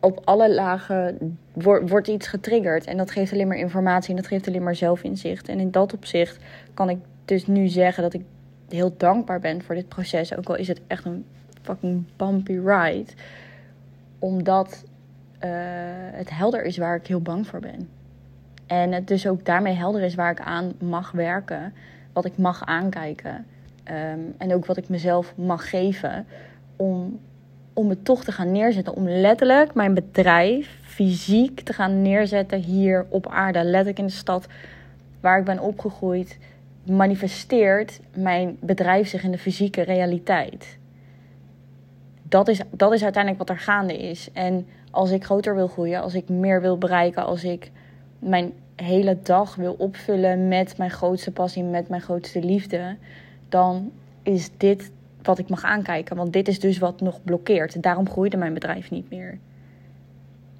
op 0.00 0.20
alle 0.24 0.54
lagen 0.54 1.38
wordt, 1.52 1.90
wordt 1.90 2.08
iets 2.08 2.26
getriggerd 2.26 2.86
en 2.86 2.96
dat 2.96 3.10
geeft 3.10 3.32
alleen 3.32 3.48
maar 3.48 3.56
informatie 3.56 4.10
en 4.10 4.16
dat 4.16 4.26
geeft 4.26 4.48
alleen 4.48 4.62
maar 4.62 4.74
zelfinzicht. 4.74 5.48
En 5.48 5.60
in 5.60 5.70
dat 5.70 5.94
opzicht 5.94 6.38
kan 6.74 6.90
ik 6.90 6.98
dus 7.24 7.46
nu 7.46 7.68
zeggen 7.68 8.02
dat 8.02 8.14
ik 8.14 8.22
heel 8.68 8.94
dankbaar 8.96 9.40
ben 9.40 9.62
voor 9.62 9.74
dit 9.74 9.88
proces, 9.88 10.36
ook 10.36 10.48
al 10.48 10.56
is 10.56 10.68
het 10.68 10.80
echt 10.86 11.04
een 11.04 11.24
fucking 11.62 12.04
bumpy 12.16 12.58
ride, 12.64 13.12
omdat 14.18 14.84
het 16.12 16.30
helder 16.30 16.62
is 16.64 16.76
waar 16.76 16.96
ik 16.96 17.06
heel 17.06 17.20
bang 17.20 17.46
voor 17.46 17.60
ben. 17.60 17.88
En 18.66 18.92
het 18.92 19.08
dus 19.08 19.26
ook 19.26 19.44
daarmee 19.44 19.74
helder 19.74 20.02
is 20.02 20.14
waar 20.14 20.30
ik 20.30 20.40
aan 20.40 20.72
mag 20.78 21.10
werken, 21.10 21.74
wat 22.12 22.24
ik 22.24 22.38
mag 22.38 22.64
aankijken. 22.64 23.46
Ehm, 23.84 24.20
en 24.38 24.54
ook 24.54 24.66
wat 24.66 24.76
ik 24.76 24.88
mezelf 24.88 25.36
mag 25.36 25.70
geven 25.70 26.26
om, 26.76 27.20
om 27.72 27.88
het 27.88 28.04
toch 28.04 28.24
te 28.24 28.32
gaan 28.32 28.52
neerzetten. 28.52 28.94
Om 28.94 29.08
letterlijk 29.08 29.74
mijn 29.74 29.94
bedrijf 29.94 30.78
fysiek 30.82 31.60
te 31.60 31.72
gaan 31.72 32.02
neerzetten 32.02 32.58
hier 32.58 33.06
op 33.08 33.28
aarde. 33.28 33.64
Letterlijk 33.64 33.98
in 33.98 34.06
de 34.06 34.12
stad 34.12 34.46
waar 35.20 35.38
ik 35.38 35.44
ben 35.44 35.58
opgegroeid, 35.58 36.38
manifesteert 36.84 38.00
mijn 38.14 38.56
bedrijf 38.60 39.08
zich 39.08 39.22
in 39.22 39.30
de 39.30 39.38
fysieke 39.38 39.82
realiteit. 39.82 40.78
Dat 42.22 42.48
is, 42.48 42.60
dat 42.70 42.92
is 42.92 43.02
uiteindelijk 43.02 43.48
wat 43.48 43.56
er 43.56 43.62
gaande 43.62 43.98
is. 43.98 44.28
En 44.32 44.66
als 44.96 45.10
ik 45.10 45.24
groter 45.24 45.54
wil 45.54 45.68
groeien, 45.68 46.02
als 46.02 46.14
ik 46.14 46.28
meer 46.28 46.60
wil 46.60 46.78
bereiken, 46.78 47.24
als 47.24 47.44
ik 47.44 47.70
mijn 48.18 48.52
hele 48.76 49.18
dag 49.22 49.54
wil 49.54 49.74
opvullen 49.78 50.48
met 50.48 50.78
mijn 50.78 50.90
grootste 50.90 51.32
passie, 51.32 51.64
met 51.64 51.88
mijn 51.88 52.02
grootste 52.02 52.42
liefde, 52.42 52.96
dan 53.48 53.92
is 54.22 54.50
dit 54.56 54.90
wat 55.22 55.38
ik 55.38 55.48
mag 55.48 55.64
aankijken. 55.64 56.16
Want 56.16 56.32
dit 56.32 56.48
is 56.48 56.60
dus 56.60 56.78
wat 56.78 57.00
nog 57.00 57.22
blokkeert. 57.24 57.82
Daarom 57.82 58.08
groeide 58.08 58.36
mijn 58.36 58.54
bedrijf 58.54 58.90
niet 58.90 59.10
meer. 59.10 59.38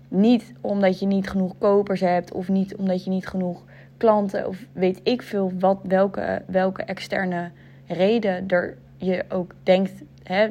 Niet 0.09 0.53
omdat 0.61 0.99
je 0.99 1.07
niet 1.07 1.31
genoeg 1.31 1.55
kopers 1.59 2.01
hebt 2.01 2.33
of 2.33 2.49
niet 2.49 2.77
omdat 2.77 3.05
je 3.05 3.11
niet 3.11 3.27
genoeg 3.27 3.65
klanten 3.97 4.49
of 4.49 4.65
weet 4.73 5.01
ik 5.03 5.23
veel 5.23 5.53
wat, 5.59 5.79
welke, 5.83 6.43
welke 6.47 6.83
externe 6.83 7.51
reden 7.87 8.49
er 8.49 8.77
je 8.97 9.25
ook 9.29 9.55
denkt, 9.63 10.03
hè, 10.23 10.49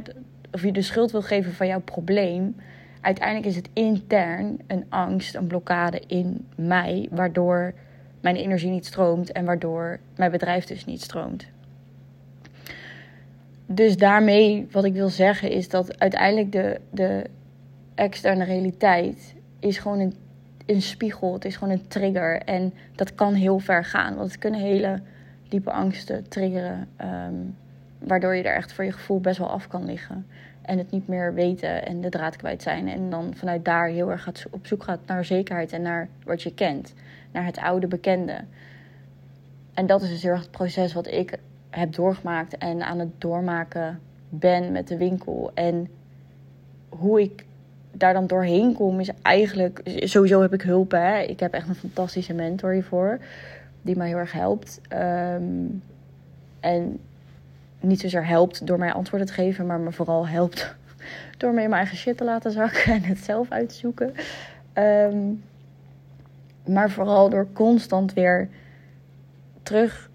of 0.52 0.63
je 0.63 0.71
de 0.71 0.82
schuld 0.82 1.12
wil 1.12 1.21
geven 1.21 1.54
van 1.54 1.67
jouw 1.67 1.82
probleem. 1.82 2.56
Uiteindelijk 3.05 3.47
is 3.47 3.55
het 3.55 3.69
intern 3.73 4.59
een 4.67 4.85
angst, 4.89 5.35
een 5.35 5.47
blokkade 5.47 6.01
in 6.07 6.47
mij, 6.55 7.07
waardoor 7.11 7.73
mijn 8.21 8.35
energie 8.35 8.69
niet 8.69 8.85
stroomt 8.85 9.31
en 9.31 9.45
waardoor 9.45 9.99
mijn 10.15 10.31
bedrijf 10.31 10.65
dus 10.65 10.85
niet 10.85 11.01
stroomt. 11.01 11.45
Dus 13.65 13.97
daarmee, 13.97 14.67
wat 14.71 14.83
ik 14.83 14.93
wil 14.93 15.09
zeggen, 15.09 15.51
is 15.51 15.69
dat 15.69 15.99
uiteindelijk 15.99 16.51
de, 16.51 16.81
de 16.89 17.23
externe 17.95 18.43
realiteit 18.43 19.35
is 19.59 19.77
gewoon 19.77 19.99
een, 19.99 20.13
een 20.65 20.81
spiegel. 20.81 21.33
Het 21.33 21.45
is 21.45 21.55
gewoon 21.55 21.73
een 21.73 21.87
trigger. 21.87 22.41
En 22.41 22.73
dat 22.95 23.15
kan 23.15 23.33
heel 23.33 23.59
ver 23.59 23.85
gaan. 23.85 24.15
Want 24.15 24.31
het 24.31 24.39
kunnen 24.39 24.59
hele 24.59 25.01
diepe 25.49 25.71
angsten 25.71 26.27
triggeren. 26.29 26.87
Ehm, 26.95 27.35
waardoor 27.99 28.35
je 28.35 28.43
er 28.43 28.55
echt 28.55 28.73
voor 28.73 28.83
je 28.83 28.91
gevoel 28.91 29.19
best 29.19 29.37
wel 29.37 29.49
af 29.49 29.67
kan 29.67 29.85
liggen. 29.85 30.25
En 30.65 30.78
het 30.78 30.91
niet 30.91 31.08
meer 31.08 31.34
weten 31.34 31.86
en 31.86 32.01
de 32.01 32.10
draad 32.10 32.36
kwijt 32.36 32.62
zijn. 32.62 32.88
En 32.88 33.10
dan 33.10 33.34
vanuit 33.36 33.65
daar 33.65 33.88
heel 33.88 34.12
erg 34.12 34.23
gaat, 34.23 34.45
op 34.51 34.67
zoek 34.67 34.84
gaat 34.84 34.99
naar 35.06 35.25
zekerheid 35.25 35.71
en 35.71 35.82
naar 35.82 36.08
wat 36.23 36.41
je 36.41 36.54
kent. 36.54 36.93
Naar 37.32 37.45
het 37.45 37.58
oude 37.58 37.88
bekende. 37.88 38.38
En 39.73 39.86
dat 39.86 40.01
is 40.01 40.10
dus 40.10 40.23
heel 40.23 40.32
erg 40.32 40.41
het 40.41 40.51
proces 40.51 40.93
wat 40.93 41.08
ik 41.08 41.38
heb 41.69 41.93
doorgemaakt 41.93 42.58
en 42.58 42.86
aan 42.86 42.99
het 42.99 43.21
doormaken 43.21 43.99
ben 44.30 44.71
met 44.71 44.88
de 44.88 44.97
winkel. 44.97 45.51
En 45.54 45.88
hoe 46.89 47.21
ik 47.21 47.45
daar 47.91 48.13
dan 48.13 48.28
doorheen 48.28 48.73
kom 48.73 48.99
is 48.99 49.10
eigenlijk... 49.21 49.82
Sowieso 49.86 50.41
heb 50.41 50.54
ik 50.54 50.62
hulp, 50.62 50.91
hè. 50.91 51.19
Ik 51.19 51.39
heb 51.39 51.54
echt 51.54 51.67
een 51.67 51.75
fantastische 51.75 52.34
mentor 52.34 52.71
hiervoor. 52.71 53.19
Die 53.82 53.97
mij 53.97 54.08
heel 54.08 54.17
erg 54.17 54.32
helpt. 54.32 54.82
Ehm, 54.88 55.43
en 56.60 56.99
niet 57.86 58.00
zozeer 58.00 58.28
helpt 58.28 58.67
door 58.67 58.80
mij 58.80 58.93
antwoorden 58.93 59.28
te 59.28 59.34
geven, 59.34 59.65
maar 59.65 59.80
me 59.80 59.91
vooral 59.91 60.28
helpt 60.28 60.76
door 61.38 61.54
me 61.54 61.62
in 61.62 61.69
mijn 61.69 61.82
eigen 61.82 61.98
shit 61.98 62.17
te 62.17 62.24
laten 62.24 62.52
zakken 62.52 62.93
en 62.93 63.04
het 63.04 63.17
zelf 63.17 63.50
uit 63.50 63.69
te 63.69 63.76
zoeken. 63.76 64.13
Ehm, 64.74 65.34
maar 66.65 66.89
vooral 66.89 67.30
door 67.30 67.48
constant 67.54 68.13
weer 68.13 68.50
terug 69.63 70.10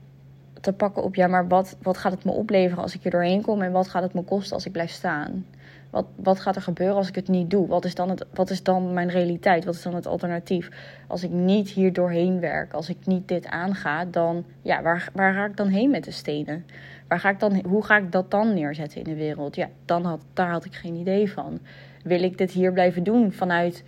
te 0.60 0.72
pakken 0.72 1.02
op, 1.02 1.14
ja, 1.14 1.26
maar 1.26 1.48
wat, 1.48 1.76
wat 1.82 1.98
gaat 1.98 2.12
het 2.12 2.24
me 2.24 2.30
opleveren 2.30 2.82
als 2.82 2.94
ik 2.94 3.02
hier 3.02 3.12
doorheen 3.12 3.42
kom 3.42 3.62
en 3.62 3.72
wat 3.72 3.88
gaat 3.88 4.02
het 4.02 4.14
me 4.14 4.22
kosten 4.22 4.54
als 4.54 4.66
ik 4.66 4.72
blijf 4.72 4.90
staan? 4.90 5.46
Wat, 5.90 6.06
wat 6.16 6.40
gaat 6.40 6.56
er 6.56 6.62
gebeuren 6.62 6.96
als 6.96 7.08
ik 7.08 7.14
het 7.14 7.28
niet 7.28 7.50
doe? 7.50 7.66
Wat 7.66 7.84
is, 7.84 7.94
dan 7.94 8.10
het, 8.10 8.26
wat 8.34 8.50
is 8.50 8.62
dan 8.62 8.92
mijn 8.92 9.08
realiteit? 9.08 9.64
Wat 9.64 9.74
is 9.74 9.82
dan 9.82 9.94
het 9.94 10.06
alternatief? 10.06 10.68
Als 11.06 11.22
ik 11.22 11.30
niet 11.30 11.68
hier 11.68 11.92
doorheen 11.92 12.40
werk, 12.40 12.72
als 12.72 12.88
ik 12.88 12.96
niet 13.04 13.28
dit 13.28 13.46
aanga, 13.46 14.04
dan 14.04 14.44
ja, 14.62 14.82
waar, 14.82 15.08
waar 15.12 15.34
ga 15.34 15.44
ik 15.44 15.56
dan 15.56 15.68
heen 15.68 15.90
met 15.90 16.04
de 16.04 16.10
stenen? 16.10 16.66
Waar 17.08 17.20
ga 17.20 17.30
ik 17.30 17.40
dan, 17.40 17.64
hoe 17.66 17.84
ga 17.84 17.96
ik 17.96 18.12
dat 18.12 18.30
dan 18.30 18.54
neerzetten 18.54 18.98
in 18.98 19.04
de 19.04 19.14
wereld? 19.14 19.56
Ja, 19.56 19.68
dan 19.84 20.04
had, 20.04 20.20
daar 20.32 20.50
had 20.50 20.64
ik 20.64 20.74
geen 20.74 20.94
idee 20.94 21.32
van. 21.32 21.58
Wil 22.02 22.22
ik 22.22 22.38
dit 22.38 22.50
hier 22.50 22.72
blijven 22.72 23.02
doen 23.02 23.32
vanuit 23.32 23.84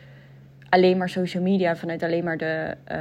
alleen 0.68 0.96
maar 0.96 1.08
social 1.08 1.42
media, 1.42 1.76
vanuit 1.76 2.02
alleen 2.02 2.24
maar 2.24 2.36
de, 2.36 2.76
uh, 2.92 2.98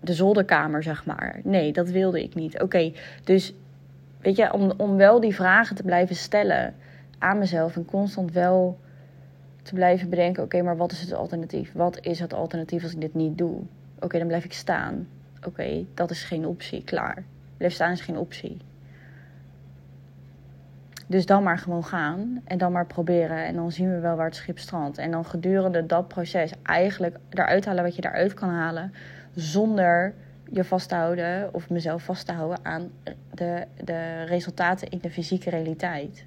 de 0.00 0.12
zolderkamer, 0.12 0.82
zeg 0.82 1.04
maar? 1.04 1.40
Nee, 1.44 1.72
dat 1.72 1.90
wilde 1.90 2.22
ik 2.22 2.34
niet. 2.34 2.62
Oké, 2.62 2.92
dus 3.24 3.54
weet 4.20 4.36
je, 4.36 4.52
om, 4.52 4.72
om 4.76 4.96
wel 4.96 5.20
die 5.20 5.34
vragen 5.34 5.76
te 5.76 5.82
blijven 5.82 6.16
stellen 6.16 6.74
aan 7.18 7.38
mezelf 7.38 7.76
en 7.76 7.84
constant 7.84 8.32
wel 8.32 8.78
te 9.62 9.74
blijven 9.74 10.10
bedenken: 10.10 10.42
oké, 10.42 10.62
maar 10.62 10.76
wat 10.76 10.92
is 10.92 11.00
het 11.00 11.12
alternatief? 11.12 11.72
Wat 11.72 11.98
is 12.00 12.20
het 12.20 12.34
alternatief 12.34 12.82
als 12.82 12.92
ik 12.92 13.00
dit 13.00 13.14
niet 13.14 13.38
doe? 13.38 13.62
Oké, 14.00 14.18
dan 14.18 14.26
blijf 14.26 14.44
ik 14.44 14.52
staan. 14.52 15.08
Oké, 15.46 15.84
dat 15.94 16.10
is 16.10 16.24
geen 16.24 16.46
optie. 16.46 16.84
Klaar. 16.84 17.22
Blijf 17.56 17.72
staan 17.72 17.92
is 17.92 18.00
geen 18.00 18.18
optie. 18.18 18.56
Dus 21.06 21.26
dan 21.26 21.42
maar 21.42 21.58
gewoon 21.58 21.84
gaan 21.84 22.40
en 22.44 22.58
dan 22.58 22.72
maar 22.72 22.86
proberen. 22.86 23.44
En 23.44 23.54
dan 23.54 23.72
zien 23.72 23.90
we 23.90 23.98
wel 23.98 24.16
waar 24.16 24.26
het 24.26 24.36
schip 24.36 24.58
strandt. 24.58 24.98
En 24.98 25.10
dan 25.10 25.24
gedurende 25.24 25.86
dat 25.86 26.08
proces 26.08 26.52
eigenlijk 26.62 27.16
eruit 27.30 27.64
halen 27.64 27.84
wat 27.84 27.96
je 27.96 28.04
eruit 28.04 28.34
kan 28.34 28.48
halen. 28.48 28.92
Zonder 29.34 30.14
je 30.50 30.64
vast 30.64 30.88
te 30.88 30.94
houden 30.94 31.54
of 31.54 31.70
mezelf 31.70 32.02
vast 32.02 32.26
te 32.26 32.32
houden 32.32 32.58
aan 32.62 32.90
de, 33.34 33.66
de 33.84 34.22
resultaten 34.22 34.88
in 34.88 34.98
de 34.98 35.10
fysieke 35.10 35.50
realiteit. 35.50 36.26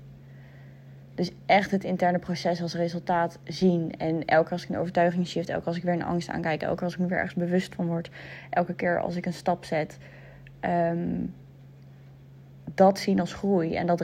Dus 1.21 1.31
echt 1.45 1.71
het 1.71 1.83
interne 1.83 2.19
proces 2.19 2.61
als 2.61 2.75
resultaat 2.75 3.39
zien. 3.43 3.93
En 3.97 4.25
elke 4.25 4.43
keer 4.43 4.51
als 4.51 4.63
ik 4.63 4.69
een 4.69 4.77
overtuiging 4.77 5.27
shift, 5.27 5.49
elke 5.49 5.59
keer 5.59 5.67
als 5.67 5.77
ik 5.77 5.83
weer 5.83 5.93
een 5.93 6.03
angst 6.03 6.29
aankijk, 6.29 6.61
elke 6.61 6.75
keer 6.75 6.83
als 6.83 6.93
ik 6.93 6.99
me 6.99 7.05
weer 7.05 7.17
ergens 7.17 7.33
bewust 7.35 7.75
van 7.75 7.87
word, 7.87 8.09
elke 8.49 8.73
keer 8.73 8.99
als 8.99 9.15
ik 9.15 9.25
een 9.25 9.33
stap 9.33 9.65
zet. 9.65 9.97
Um, 10.61 11.33
dat 12.75 12.99
zien 12.99 13.19
als 13.19 13.33
groei. 13.33 13.75
En 13.75 13.87
dat 13.87 13.99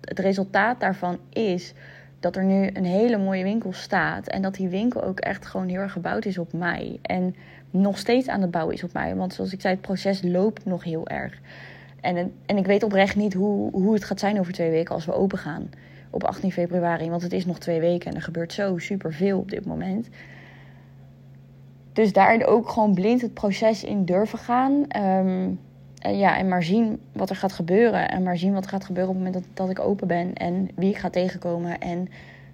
het 0.00 0.18
resultaat 0.18 0.80
daarvan 0.80 1.18
is 1.32 1.74
dat 2.20 2.36
er 2.36 2.44
nu 2.44 2.70
een 2.72 2.84
hele 2.84 3.18
mooie 3.18 3.42
winkel 3.42 3.72
staat. 3.72 4.26
En 4.26 4.42
dat 4.42 4.54
die 4.54 4.68
winkel 4.68 5.02
ook 5.04 5.20
echt 5.20 5.46
gewoon 5.46 5.68
heel 5.68 5.80
erg 5.80 5.92
gebouwd 5.92 6.24
is 6.24 6.38
op 6.38 6.52
mij. 6.52 6.98
En 7.02 7.34
nog 7.70 7.98
steeds 7.98 8.28
aan 8.28 8.40
het 8.40 8.50
bouwen 8.50 8.74
is 8.74 8.84
op 8.84 8.92
mij. 8.92 9.16
Want 9.16 9.34
zoals 9.34 9.52
ik 9.52 9.60
zei, 9.60 9.74
het 9.74 9.82
proces 9.82 10.22
loopt 10.22 10.64
nog 10.64 10.84
heel 10.84 11.08
erg. 11.08 11.40
En, 12.00 12.32
en 12.46 12.56
ik 12.56 12.66
weet 12.66 12.82
oprecht 12.82 13.16
niet 13.16 13.34
hoe, 13.34 13.70
hoe 13.72 13.94
het 13.94 14.04
gaat 14.04 14.20
zijn 14.20 14.38
over 14.38 14.52
twee 14.52 14.70
weken 14.70 14.94
als 14.94 15.04
we 15.04 15.14
open 15.14 15.38
gaan. 15.38 15.68
Op 16.16 16.24
18 16.24 16.52
februari. 16.52 17.10
Want 17.10 17.22
het 17.22 17.32
is 17.32 17.46
nog 17.46 17.58
twee 17.58 17.80
weken 17.80 18.10
en 18.10 18.16
er 18.16 18.22
gebeurt 18.22 18.52
zo 18.52 18.78
super 18.78 19.12
veel 19.12 19.38
op 19.38 19.50
dit 19.50 19.66
moment. 19.66 20.08
Dus 21.92 22.12
daarin 22.12 22.46
ook 22.46 22.68
gewoon 22.68 22.94
blind 22.94 23.20
het 23.20 23.34
proces 23.34 23.84
in 23.84 24.04
durven 24.04 24.38
gaan. 24.38 24.72
Um, 24.96 25.60
en 25.98 26.18
ja, 26.18 26.38
en 26.38 26.48
maar 26.48 26.62
zien 26.62 27.00
wat 27.12 27.30
er 27.30 27.36
gaat 27.36 27.52
gebeuren. 27.52 28.08
En 28.08 28.22
maar 28.22 28.38
zien 28.38 28.52
wat 28.52 28.64
er 28.64 28.70
gaat 28.70 28.84
gebeuren 28.84 29.10
op 29.12 29.16
het 29.16 29.24
moment 29.26 29.44
dat, 29.44 29.56
dat 29.56 29.70
ik 29.78 29.84
open 29.84 30.06
ben. 30.06 30.34
En 30.34 30.68
wie 30.74 30.90
ik 30.90 30.96
ga 30.96 31.10
tegenkomen. 31.10 31.78
En 31.78 32.08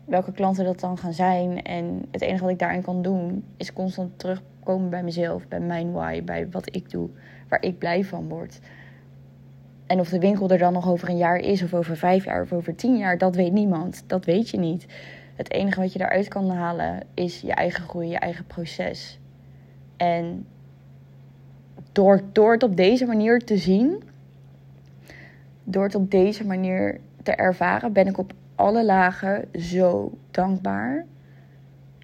welke 0.05 0.33
klanten 0.33 0.65
dat 0.65 0.81
dan 0.81 0.99
gaan 0.99 1.13
zijn. 1.13 1.63
En 1.63 2.05
het 2.11 2.21
enige 2.21 2.43
wat 2.43 2.53
ik 2.53 2.59
daarin 2.59 2.83
kan 2.83 3.03
doen, 3.03 3.45
is 3.57 3.73
constant 3.73 4.19
terugkomen 4.19 4.91
bij 4.91 5.03
mezelf. 5.03 5.49
Bij 5.49 5.61
mijn 5.61 5.93
why. 5.93 6.23
Bij 6.25 6.51
wat 6.51 6.77
ik 6.77 6.91
doe. 6.91 7.09
Waar 7.49 7.63
ik 7.63 7.79
blij 7.79 8.05
van 8.05 8.29
word. 8.29 8.61
En 9.93 10.01
of 10.01 10.09
de 10.09 10.19
winkel 10.19 10.51
er 10.51 10.59
dan 10.59 10.73
nog 10.73 10.89
over 10.89 11.09
een 11.09 11.17
jaar 11.17 11.37
is, 11.37 11.63
of 11.63 11.75
over 11.75 11.97
vijf 11.97 12.25
jaar, 12.25 12.43
of 12.43 12.53
over 12.53 12.75
tien 12.75 12.97
jaar, 12.97 13.19
dat 13.19 13.35
weet 13.35 13.53
niemand. 13.53 14.05
Dat 14.07 14.25
weet 14.25 14.49
je 14.49 14.59
niet. 14.59 14.87
Het 15.35 15.51
enige 15.51 15.81
wat 15.81 15.93
je 15.93 15.99
daaruit 15.99 16.29
kan 16.29 16.51
halen, 16.51 17.03
is 17.15 17.41
je 17.41 17.53
eigen 17.53 17.85
groei, 17.85 18.09
je 18.09 18.19
eigen 18.19 18.47
proces. 18.47 19.19
En 19.97 20.47
door, 21.93 22.21
door 22.33 22.53
het 22.53 22.63
op 22.63 22.77
deze 22.77 23.07
manier 23.07 23.45
te 23.45 23.57
zien, 23.57 24.03
door 25.65 25.85
het 25.85 25.95
op 25.95 26.11
deze 26.11 26.47
manier 26.47 27.01
te 27.23 27.33
ervaren, 27.33 27.93
ben 27.93 28.07
ik 28.07 28.19
op 28.19 28.33
alle 28.55 28.85
lagen 28.85 29.49
zo 29.55 30.13
dankbaar. 30.31 31.05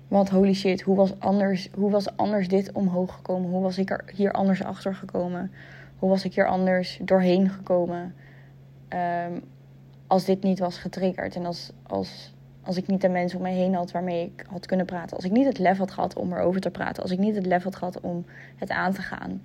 Want 0.09 0.29
holy 0.29 0.55
shit, 0.55 0.81
hoe 0.81 0.96
was 0.96 1.20
anders, 1.20 1.68
hoe 1.74 1.90
was 1.90 2.16
anders 2.16 2.48
dit 2.48 2.72
omhoog 2.72 3.14
gekomen? 3.14 3.51
Hoe 3.51 3.62
was 3.62 3.79
ik 3.79 3.90
er 3.90 4.05
hier 4.14 4.33
anders 4.33 4.62
achter 4.62 4.94
gekomen? 4.94 5.51
Hoe 5.98 6.08
was 6.08 6.24
ik 6.24 6.34
hier 6.34 6.48
anders 6.48 6.98
doorheen 7.02 7.48
gekomen? 7.50 8.14
Um, 8.88 9.42
als 10.08 10.24
dit 10.24 10.42
niet 10.42 10.58
was 10.58 10.78
getriggerd 10.78 11.34
en 11.34 11.46
als, 11.46 11.72
als, 11.82 12.34
als 12.62 12.76
ik 12.76 12.87
niet 12.87 13.00
de 13.00 13.08
mensen 13.08 13.38
om 13.38 13.44
me 13.44 13.50
heen 13.50 13.74
had 13.74 13.90
waarmee 13.90 14.24
ik 14.24 14.44
had 14.50 14.66
kunnen 14.66 14.87
praten. 14.87 15.16
Als 15.16 15.24
ik 15.24 15.30
niet 15.30 15.46
het 15.46 15.58
lef 15.58 15.78
had 15.78 15.90
gehad 15.90 16.16
om 16.16 16.32
erover 16.32 16.61
te 16.61 16.70
praten. 16.70 17.02
Als 17.02 17.12
ik 17.12 17.18
niet 17.18 17.34
het 17.34 17.46
lef 17.46 17.62
had 17.62 17.76
gehad 17.76 18.00
om 18.00 18.24
het 18.56 18.70
aan 18.70 18.92
te 18.92 19.02
gaan. 19.02 19.42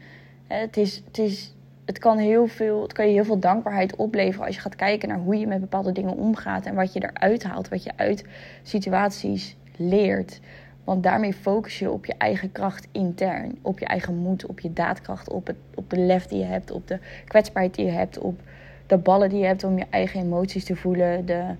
Het, 0.47 0.77
is, 0.77 1.01
het, 1.05 1.17
is, 1.17 1.53
het, 1.85 1.99
kan 1.99 2.17
heel 2.17 2.47
veel, 2.47 2.81
het 2.81 2.93
kan 2.93 3.07
je 3.07 3.13
heel 3.13 3.25
veel 3.25 3.39
dankbaarheid 3.39 3.95
opleveren 3.95 4.45
als 4.45 4.55
je 4.55 4.61
gaat 4.61 4.75
kijken 4.75 5.09
naar 5.09 5.19
hoe 5.19 5.39
je 5.39 5.47
met 5.47 5.59
bepaalde 5.59 5.91
dingen 5.91 6.17
omgaat 6.17 6.65
en 6.65 6.75
wat 6.75 6.93
je 6.93 7.03
eruit 7.03 7.43
haalt, 7.43 7.69
wat 7.69 7.83
je 7.83 7.91
uit 7.95 8.25
situaties 8.63 9.55
leert. 9.77 10.39
Want 10.83 11.03
daarmee 11.03 11.33
focus 11.33 11.79
je 11.79 11.91
op 11.91 12.05
je 12.05 12.13
eigen 12.17 12.51
kracht 12.51 12.87
intern, 12.91 13.57
op 13.61 13.79
je 13.79 13.85
eigen 13.85 14.15
moed, 14.15 14.45
op 14.45 14.59
je 14.59 14.73
daadkracht, 14.73 15.29
op, 15.29 15.47
het, 15.47 15.55
op 15.75 15.89
de 15.89 15.97
lef 15.97 16.27
die 16.27 16.39
je 16.39 16.45
hebt, 16.45 16.71
op 16.71 16.87
de 16.87 16.99
kwetsbaarheid 17.25 17.75
die 17.75 17.85
je 17.85 17.91
hebt, 17.91 18.17
op 18.17 18.41
de 18.87 18.97
ballen 18.97 19.29
die 19.29 19.39
je 19.39 19.45
hebt 19.45 19.63
om 19.63 19.77
je 19.77 19.85
eigen 19.89 20.19
emoties 20.19 20.65
te 20.65 20.75
voelen, 20.75 21.25
de, 21.25 21.55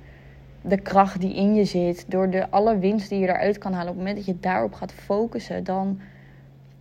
de 0.62 0.78
kracht 0.78 1.20
die 1.22 1.36
in 1.36 1.54
je 1.54 1.66
zit, 1.66 2.06
door 2.08 2.30
de 2.30 2.50
alle 2.50 2.78
winst 2.78 3.10
die 3.10 3.20
je 3.20 3.28
eruit 3.28 3.58
kan 3.58 3.74
halen. 3.74 3.90
Op 3.90 3.96
het 3.96 4.06
moment 4.06 4.26
dat 4.26 4.36
je 4.36 4.40
daarop 4.42 4.74
gaat 4.74 4.92
focussen, 4.92 5.64
dan 5.64 6.00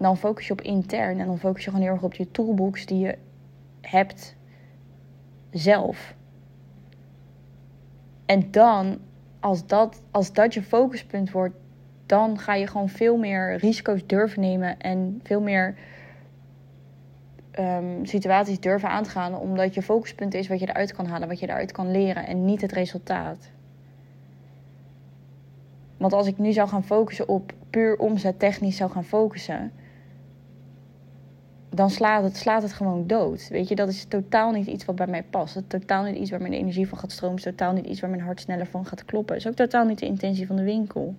dan 0.02 0.16
focus 0.16 0.46
je 0.46 0.52
op 0.52 0.60
intern 0.60 1.20
en 1.20 1.26
dan 1.26 1.38
focus 1.38 1.64
je 1.64 1.70
gewoon 1.70 1.84
heel 1.84 1.94
erg 1.94 2.02
op 2.02 2.14
je 2.14 2.30
toolbox 2.30 2.86
die 2.86 2.98
je 2.98 3.18
hebt 3.80 4.36
zelf. 5.50 6.14
En 8.26 8.50
dan, 8.50 8.98
als 9.40 9.66
dat, 9.66 10.02
als 10.10 10.32
dat 10.32 10.54
je 10.54 10.62
focuspunt 10.62 11.30
wordt, 11.30 11.54
dan 12.12 12.38
ga 12.38 12.54
je 12.54 12.66
gewoon 12.66 12.88
veel 12.88 13.16
meer 13.16 13.56
risico's 13.56 14.06
durven 14.06 14.40
nemen 14.40 14.78
en 14.80 15.20
veel 15.22 15.40
meer 15.40 15.74
um, 17.58 18.06
situaties 18.06 18.60
durven 18.60 18.88
aan 18.88 19.02
te 19.02 19.10
gaan, 19.10 19.38
omdat 19.38 19.74
je 19.74 19.82
focuspunt 19.82 20.34
is 20.34 20.48
wat 20.48 20.60
je 20.60 20.68
eruit 20.68 20.92
kan 20.92 21.06
halen, 21.06 21.28
wat 21.28 21.40
je 21.40 21.48
eruit 21.48 21.72
kan 21.72 21.90
leren 21.90 22.26
en 22.26 22.44
niet 22.44 22.60
het 22.60 22.72
resultaat. 22.72 23.50
Want 25.96 26.12
als 26.12 26.26
ik 26.26 26.38
nu 26.38 26.52
zou 26.52 26.68
gaan 26.68 26.84
focussen 26.84 27.28
op 27.28 27.52
puur 27.70 27.98
omzet 27.98 28.38
technisch 28.38 28.76
zou 28.76 28.90
gaan 28.90 29.04
focussen, 29.04 29.72
dan 31.70 31.90
slaat 31.90 32.22
het, 32.22 32.36
slaat 32.36 32.62
het 32.62 32.72
gewoon 32.72 33.06
dood. 33.06 33.48
Weet 33.48 33.68
je, 33.68 33.74
dat 33.74 33.88
is 33.88 34.04
totaal 34.04 34.50
niet 34.50 34.66
iets 34.66 34.84
wat 34.84 34.96
bij 34.96 35.06
mij 35.06 35.22
past. 35.22 35.54
Het 35.54 35.64
is 35.64 35.80
totaal 35.80 36.04
niet 36.04 36.16
iets 36.16 36.30
waar 36.30 36.40
mijn 36.40 36.52
energie 36.52 36.88
van 36.88 36.98
gaat 36.98 37.12
stromen. 37.12 37.36
Het 37.36 37.46
is 37.46 37.52
totaal 37.52 37.72
niet 37.72 37.86
iets 37.86 38.00
waar 38.00 38.10
mijn 38.10 38.22
hart 38.22 38.40
sneller 38.40 38.66
van 38.66 38.86
gaat 38.86 39.04
kloppen. 39.04 39.34
Het 39.34 39.44
is 39.44 39.50
ook 39.50 39.56
totaal 39.56 39.84
niet 39.84 39.98
de 39.98 40.06
intentie 40.06 40.46
van 40.46 40.56
de 40.56 40.62
winkel. 40.62 41.14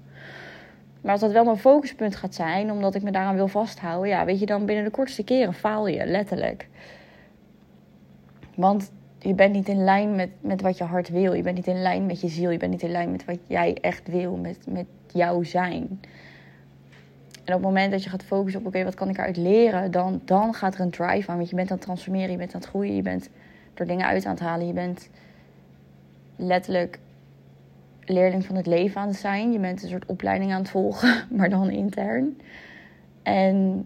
Maar 1.04 1.12
als 1.12 1.22
dat 1.22 1.32
wel 1.32 1.44
mijn 1.44 1.58
focuspunt 1.58 2.16
gaat 2.16 2.36
zijn, 2.36 2.72
omdat 2.72 2.96
ik 2.96 3.02
me 3.02 3.12
daaraan 3.12 3.36
wil 3.36 3.48
vasthouden, 3.48 4.10
ja, 4.10 4.26
weet 4.26 4.40
je, 4.40 4.46
dan 4.46 4.66
binnen 4.66 4.84
de 4.84 4.90
kortste 4.90 5.24
keren 5.24 5.54
faal 5.54 5.88
je, 5.88 6.06
letterlijk. 6.06 6.68
Want 8.56 8.92
je 9.20 9.34
bent 9.34 9.54
niet 9.54 9.68
in 9.68 9.84
lijn 9.84 10.16
met, 10.16 10.30
met 10.40 10.62
wat 10.62 10.78
je 10.78 10.84
hart 10.84 11.10
wil. 11.10 11.34
Je 11.34 11.42
bent 11.42 11.56
niet 11.56 11.68
in 11.68 11.82
lijn 11.82 12.06
met 12.06 12.22
je 12.22 12.28
ziel. 12.28 12.50
Je 12.50 12.58
bent 12.58 12.72
niet 12.72 12.82
in 12.82 12.92
lijn 12.92 13.12
met 13.12 13.26
wat 13.26 13.38
jij 13.48 13.78
echt 13.82 14.08
wil, 14.08 14.36
met, 14.36 14.58
met 14.68 14.86
jouw 15.14 15.44
zijn. 15.44 16.02
En 17.44 17.54
op 17.54 17.62
het 17.62 17.62
moment 17.62 17.92
dat 17.92 18.04
je 18.04 18.10
gaat 18.10 18.24
focussen 18.24 18.62
op, 18.62 18.68
oké, 18.68 18.84
wat 18.84 18.94
kan 18.94 19.10
ik 19.10 19.18
eruit 19.18 19.38
leren? 19.38 19.92
Dan, 19.92 20.22
dan 20.26 20.54
gaat 20.54 20.74
er 20.74 20.80
een 20.80 20.90
drive 20.90 21.32
aan. 21.32 21.38
Want 21.38 21.50
je 21.50 21.56
bent 21.56 21.70
aan 21.70 21.76
het 21.76 21.86
transformeren, 21.86 22.32
je 22.32 22.38
bent 22.38 22.54
aan 22.54 22.60
het 22.60 22.70
groeien. 22.70 22.96
Je 22.96 23.02
bent 23.02 23.30
er 23.74 23.88
dingen 23.88 24.06
uit 24.06 24.26
aan 24.26 24.34
het 24.34 24.44
halen. 24.44 24.68
Je 24.68 24.74
bent 24.74 25.10
letterlijk 26.36 27.00
leerling 28.06 28.46
van 28.46 28.56
het 28.56 28.66
leven 28.66 29.02
aan 29.02 29.08
het 29.08 29.18
zijn. 29.18 29.52
Je 29.52 29.60
bent 29.60 29.84
een 29.84 29.90
soort 29.90 30.06
opleiding 30.06 30.52
aan 30.52 30.62
het 30.62 30.70
volgen, 30.70 31.28
maar 31.38 31.50
dan 31.50 31.70
intern. 31.70 32.38
En 33.24 33.86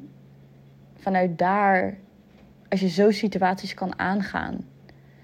vanuit 0.96 1.38
daar, 1.38 1.98
als 2.70 2.80
je 2.80 2.90
zo 2.90 3.12
situaties 3.12 3.74
kan 3.74 4.00
aangaan. 4.00 4.66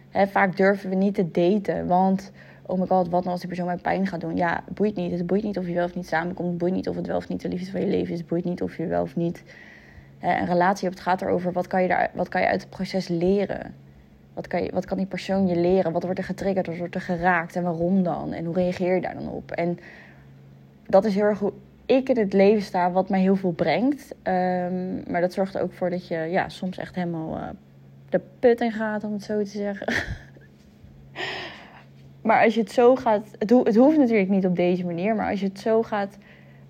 Hè, 0.10 0.28
vaak 0.28 0.58
durven 0.58 0.90
we 0.90 0.96
niet 0.96 1.16
te 1.16 1.32
daten, 1.32 1.88
want 1.88 2.32
oh 2.66 2.80
my 2.80 2.86
god, 2.88 3.10
wat 3.10 3.20
nou 3.20 3.32
als 3.32 3.40
die 3.40 3.48
persoon 3.48 3.66
mij 3.66 3.78
pijn 3.78 4.08
gaat 4.08 4.22
doen? 4.22 4.36
Ja, 4.36 4.62
het 4.66 4.74
boeit 4.74 4.96
niet. 4.96 5.12
Het 5.12 5.28
boeit 5.28 5.44
niet 5.44 5.58
of 5.58 5.68
je 5.68 5.74
wel 5.74 5.86
of 5.86 5.96
niet 5.96 6.08
samenkomt. 6.08 6.50
Het 6.50 6.58
boeit 6.58 6.74
niet 6.74 6.90
of 6.90 6.96
het 6.96 7.08
wel 7.08 7.18
of 7.18 7.28
niet 7.28 7.42
de 7.42 7.48
liefde 7.48 7.72
van 7.72 7.82
je 7.82 7.88
leven 7.88 8.14
is. 8.14 8.20
Het 8.20 8.28
boeit 8.28 8.46
niet 8.46 8.62
of 8.62 8.78
je 8.78 8.86
wel 8.86 9.02
of 9.02 9.16
niet 9.16 9.44
hè, 10.20 10.40
een 10.40 10.46
relatie 10.46 10.88
hebt. 10.88 11.00
Het 11.00 11.08
gaat 11.08 11.22
erover, 11.22 11.52
wat 11.52 11.68
kan 11.68 11.82
je, 11.82 11.88
daar, 11.88 12.12
wat 12.14 12.30
kan 12.30 12.42
je 12.42 12.48
uit 12.48 12.62
het 12.62 12.70
proces 12.70 13.08
leren? 13.08 13.76
Wat 14.34 14.48
kan, 14.48 14.70
wat 14.74 14.86
kan 14.86 14.98
die 14.98 15.06
persoon 15.06 15.48
je 15.48 15.56
leren? 15.56 15.92
Wat 15.92 16.04
wordt 16.04 16.20
er 16.20 16.26
getriggerd? 16.26 16.68
Wat 16.68 16.78
wordt 16.78 16.96
er 16.96 17.02
geraakt? 17.02 17.56
En 17.56 17.64
waarom 17.64 18.04
dan? 18.04 18.34
En 18.34 18.46
hoe 18.46 18.56
reageer 18.56 18.96
je 18.96 19.02
daar 19.02 19.14
dan 19.14 19.30
op? 19.30 19.52
En 19.52 19.80
dat 20.88 21.06
is 21.06 21.16
heel 21.16 21.24
erg 21.24 21.40
hoe 21.40 21.54
ik 21.86 22.10
in 22.10 22.18
het 22.18 22.34
leven 22.34 22.62
sta, 22.62 22.92
wat 22.92 23.10
mij 23.10 23.20
heel 23.20 23.36
veel 23.36 23.52
brengt. 23.52 24.16
Um, 24.24 25.04
maar 25.08 25.22
dat 25.22 25.34
zorgt 25.34 25.56
er 25.56 25.62
ook 25.62 25.74
voor 25.74 25.90
dat 25.90 26.08
je 26.08 26.16
ja, 26.16 26.50
soms 26.50 26.78
echt 26.78 26.96
helemaal 26.96 27.38
uh, 27.38 27.50
de 28.10 28.22
put 28.40 28.62
in 28.62 28.72
gaat, 28.72 29.04
om 29.04 29.14
het 29.14 29.24
zo 29.24 29.44
te 29.44 29.50
zeggen. 29.50 29.94
maar 32.28 32.44
als 32.44 32.54
je 32.54 32.60
het 32.60 32.72
zo 32.72 32.96
gaat. 32.96 33.28
Het, 33.40 33.50
het, 33.50 33.76
hoeft 33.76 33.98
natuurlijk 33.98 34.30
niet 34.30 34.46
op 34.46 34.56
deze 34.56 34.86
manier, 34.86 35.16
maar 35.16 35.30
als 35.30 35.40
je 35.40 35.48
het 35.48 35.60
zo 35.60 35.84
gaat 35.84 36.18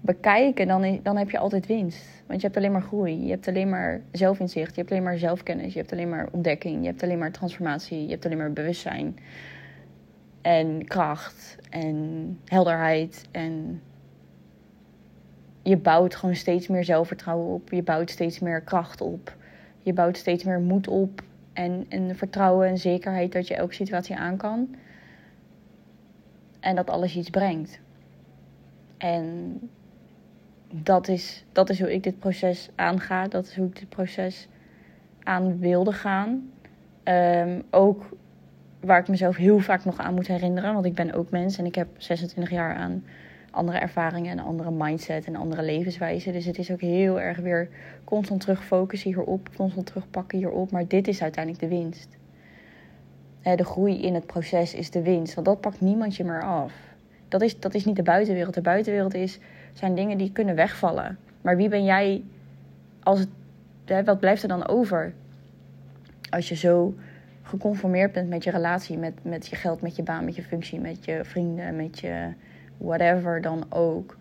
bekijken, 0.02 0.68
dan, 0.68 1.00
dan 1.04 1.18
heb 1.18 1.30
je 1.30 1.38
altijd 1.38 1.66
winst. 1.66 2.23
Want 2.34 2.46
je 2.46 2.52
hebt 2.52 2.64
alleen 2.64 2.80
maar 2.80 2.88
groei. 2.88 3.24
Je 3.24 3.30
hebt 3.30 3.48
alleen 3.48 3.70
maar 3.70 4.02
zelfinzicht. 4.12 4.76
Je 4.76 4.80
hebt 4.80 4.92
alleen 4.92 5.04
maar 5.04 5.18
zelfkennis. 5.18 5.74
Je 5.74 5.80
hebt 5.80 5.92
alleen 5.92 6.10
maar 6.10 6.28
ontdekking. 6.32 6.82
Je 6.82 6.88
hebt 6.88 7.04
alleen 7.04 7.18
maar 7.18 7.32
transformatie. 7.32 8.04
Je 8.04 8.10
hebt 8.10 8.26
alleen 8.26 8.38
maar 8.38 8.54
bewustzijn. 8.54 9.18
En 10.42 10.86
kracht. 10.86 11.58
En 11.70 12.40
helderheid. 12.46 13.26
En 13.32 13.82
je 15.64 15.78
bouwt 15.78 16.16
gewoon 16.16 16.36
steeds 16.36 16.68
meer 16.68 16.84
zelfvertrouwen 16.84 17.54
op. 17.54 17.72
Je 17.72 17.84
bouwt 17.84 18.10
steeds 18.10 18.40
meer 18.40 18.62
kracht 18.62 19.02
op. 19.02 19.36
Je 19.82 19.94
bouwt 19.94 20.18
steeds 20.18 20.44
meer 20.44 20.60
moed 20.60 20.88
op. 20.88 21.22
En, 21.54 21.86
en 21.90 22.16
vertrouwen 22.16 22.68
en 22.68 22.78
zekerheid 22.78 23.32
dat 23.32 23.48
je 23.48 23.56
elke 23.56 23.74
situatie 23.74 24.16
aan 24.16 24.38
kan. 24.38 24.76
En 26.60 26.76
dat 26.76 26.90
alles 26.90 27.16
iets 27.16 27.30
brengt. 27.30 27.80
En 28.98 29.60
dat 30.82 31.08
is, 31.08 31.46
dat 31.52 31.70
is 31.70 31.80
hoe 31.80 31.94
ik 31.94 32.04
dit 32.04 32.20
proces 32.20 32.70
aanga. 32.76 33.28
Dat 33.28 33.46
is 33.46 33.56
hoe 33.56 33.68
ik 33.68 33.80
dit 33.80 33.90
proces 33.90 34.48
aan 35.24 35.60
wilde 35.60 35.92
gaan. 35.92 36.52
Um, 37.04 37.64
ook 37.70 38.10
waar 38.80 39.00
ik 39.00 39.08
mezelf 39.08 39.36
heel 39.36 39.60
vaak 39.60 39.86
nog 39.86 39.98
aan 39.98 40.14
moet 40.14 40.28
herinneren. 40.28 40.74
Want 40.74 40.86
ik 40.86 40.94
ben 40.94 41.14
ook 41.14 41.30
mens 41.30 41.58
en 41.58 41.66
ik 41.66 41.76
heb 41.76 41.88
26 41.98 42.54
jaar 42.54 42.76
aan 42.76 43.04
andere 43.52 43.78
ervaringen 43.78 44.32
en 44.32 44.46
andere 44.46 44.72
mindset 44.72 45.26
en 45.26 45.36
andere 45.36 45.64
levenswijze. 45.64 46.32
Dus 46.32 46.46
het 46.46 46.58
is 46.58 46.72
ook 46.72 46.82
heel 46.82 47.22
erg 47.22 47.38
weer 47.38 47.70
constant 48.04 48.42
terug 48.42 48.64
focussen 48.64 49.10
hierop, 49.10 49.50
constant 49.56 49.86
terugpakken 49.86 50.38
hierop. 50.38 50.72
Maar 50.72 50.88
dit 50.88 51.08
is 51.08 51.22
uiteindelijk 51.22 51.64
de 51.64 51.76
winst. 51.76 52.18
De 53.42 53.66
groei 53.66 54.02
in 54.02 54.14
het 54.14 54.26
proces 54.26 54.74
is 54.74 54.90
de 54.90 55.02
winst, 55.02 55.34
want 55.34 55.48
dat 55.48 55.62
pakt 55.62 55.82
niemand 55.82 56.16
je 56.16 56.24
meer 56.24 56.44
af. 56.44 56.74
Dat 57.28 57.42
is, 57.42 57.60
dat 57.60 57.74
is 57.74 57.86
niet 57.86 57.96
de 57.96 58.04
buitenwereld. 58.04 58.54
De 58.54 58.62
buitenwereld 58.62 59.14
is, 59.14 59.40
zijn 59.74 59.96
dingen 59.96 60.18
die 60.18 60.32
kunnen 60.32 60.56
wegvallen. 60.56 61.18
Maar 61.42 61.58
wie 61.58 61.70
ben 61.70 61.84
jij 61.84 62.24
als 63.04 63.26
hè, 63.86 64.04
wat 64.04 64.20
blijft 64.20 64.42
er 64.42 64.48
dan 64.48 64.68
over? 64.68 65.14
Als 66.30 66.50
je 66.50 66.56
zo 66.56 66.96
geconformeerd 67.42 68.12
bent 68.12 68.30
met 68.30 68.44
je 68.44 68.52
relatie, 68.52 68.98
met, 68.98 69.14
met 69.22 69.48
je 69.48 69.56
geld, 69.56 69.82
met 69.82 69.96
je 69.96 70.04
baan, 70.04 70.26
met 70.26 70.36
je 70.36 70.44
functie, 70.44 70.80
met 70.80 71.06
je 71.06 71.20
vrienden, 71.24 71.76
met 71.76 72.00
je 72.00 72.34
whatever 72.78 73.42
dan 73.42 73.66
ook. 73.70 74.18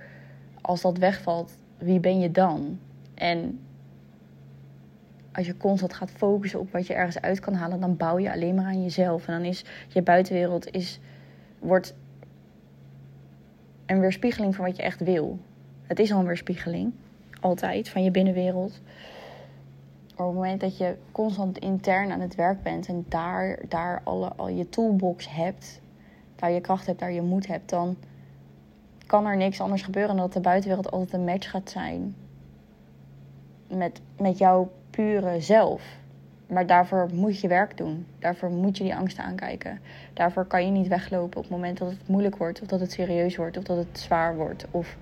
Als 0.60 0.80
dat 0.80 0.98
wegvalt, 0.98 1.56
wie 1.78 2.00
ben 2.00 2.20
je 2.20 2.30
dan? 2.30 2.78
En 3.14 3.60
als 5.32 5.46
je 5.46 5.56
constant 5.56 5.94
gaat 5.94 6.10
focussen 6.10 6.60
op 6.60 6.72
wat 6.72 6.86
je 6.86 6.94
ergens 6.94 7.20
uit 7.20 7.40
kan 7.40 7.54
halen, 7.54 7.80
dan 7.80 7.96
bouw 7.96 8.18
je 8.18 8.32
alleen 8.32 8.54
maar 8.54 8.64
aan 8.64 8.82
jezelf. 8.82 9.28
En 9.28 9.32
dan 9.34 9.44
is 9.44 9.64
je 9.88 10.02
buitenwereld 10.02 10.70
is, 10.70 11.00
wordt 11.58 11.94
een 13.86 14.00
weerspiegeling 14.00 14.54
van 14.54 14.64
wat 14.64 14.76
je 14.76 14.82
echt 14.82 15.00
wil. 15.00 15.38
Het 15.82 15.98
is 15.98 16.12
al 16.12 16.18
een 16.18 16.26
weerspiegeling, 16.26 16.92
altijd, 17.40 17.88
van 17.88 18.04
je 18.04 18.10
binnenwereld. 18.10 18.80
Maar 20.16 20.26
op 20.26 20.32
het 20.32 20.42
moment 20.42 20.60
dat 20.60 20.76
je 20.76 20.96
constant 21.12 21.58
intern 21.58 22.10
aan 22.10 22.20
het 22.20 22.34
werk 22.34 22.62
bent 22.62 22.86
en 22.86 23.04
daar, 23.08 23.58
daar 23.68 24.00
alle, 24.04 24.32
al 24.36 24.48
je 24.48 24.68
toolbox 24.68 25.30
hebt, 25.30 25.80
daar 26.36 26.50
je 26.50 26.60
kracht 26.60 26.86
hebt, 26.86 26.98
daar 26.98 27.12
je 27.12 27.22
moed 27.22 27.46
hebt, 27.46 27.70
dan 27.70 27.96
kan 29.06 29.26
er 29.26 29.36
niks 29.36 29.60
anders 29.60 29.82
gebeuren 29.82 30.16
dan 30.16 30.24
dat 30.24 30.34
de 30.34 30.40
buitenwereld 30.40 30.90
altijd 30.90 31.12
een 31.12 31.24
match 31.24 31.50
gaat 31.50 31.70
zijn 31.70 32.14
met, 33.68 34.00
met 34.18 34.38
jouw 34.38 34.70
pure 34.90 35.40
zelf. 35.40 35.82
Maar 36.52 36.66
daarvoor 36.66 37.08
moet 37.12 37.40
je 37.40 37.48
werk 37.48 37.76
doen. 37.76 38.06
Daarvoor 38.18 38.50
moet 38.50 38.76
je 38.76 38.84
die 38.84 38.94
angsten 38.94 39.24
aankijken. 39.24 39.80
Daarvoor 40.12 40.44
kan 40.44 40.64
je 40.64 40.70
niet 40.70 40.88
weglopen 40.88 41.36
op 41.36 41.42
het 41.42 41.52
moment 41.52 41.78
dat 41.78 41.90
het 41.90 42.08
moeilijk 42.08 42.36
wordt, 42.36 42.60
of 42.60 42.66
dat 42.66 42.80
het 42.80 42.92
serieus 42.92 43.36
wordt, 43.36 43.56
of 43.56 43.64
dat 43.64 43.76
het 43.76 43.98
zwaar 43.98 44.36
wordt. 44.36 44.66
Of 44.70 44.96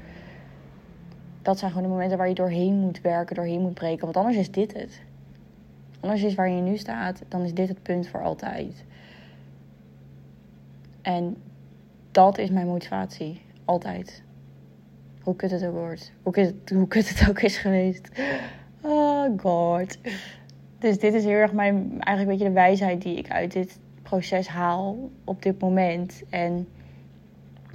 dat 1.43 1.59
zijn 1.59 1.71
gewoon 1.71 1.87
de 1.87 1.93
momenten 1.93 2.19
waar 2.19 2.29
je 2.29 2.35
doorheen 2.35 2.75
moet 2.75 3.01
werken, 3.01 3.37
doorheen 3.37 3.61
moet 3.61 3.75
breken. 3.75 4.05
Want 4.05 4.17
anders 4.17 4.37
is 4.37 4.51
dit 4.51 4.73
het. 4.73 5.03
Anders 6.01 6.23
is 6.23 6.35
waar 6.35 6.51
je 6.51 6.61
nu 6.61 6.77
staat, 6.77 7.23
dan 7.29 7.43
is 7.43 7.55
dit 7.55 7.69
het 7.69 7.83
punt 7.83 8.09
voor 8.09 8.23
altijd. 8.23 8.85
En 11.03 11.37
dat 12.11 12.39
is 12.39 12.51
mijn 12.51 12.67
motivatie. 12.67 13.43
Altijd. 13.65 14.23
Hoe 15.23 15.37
kut 15.37 15.51
het 15.51 15.65
ook 15.65 15.75
wordt. 15.75 16.13
Hoe 16.23 16.33
kut 16.33 16.47
het, 16.47 16.71
hoe 16.71 16.89
kut 16.89 17.09
het 17.09 17.29
ook 17.29 17.41
is 17.41 17.57
geweest. 17.57 18.09
Oh 18.81 19.39
god. 19.41 19.99
Dus 20.81 20.99
dit 20.99 21.15
is 21.15 21.25
heel 21.25 21.33
erg 21.33 21.53
mijn, 21.53 22.01
eigenlijk 22.01 22.39
beetje 22.39 22.55
de 22.55 22.61
wijsheid 22.61 23.03
die 23.03 23.17
ik 23.17 23.31
uit 23.31 23.53
dit 23.53 23.79
proces 24.03 24.49
haal 24.49 25.11
op 25.25 25.43
dit 25.43 25.61
moment. 25.61 26.23
En 26.31 26.69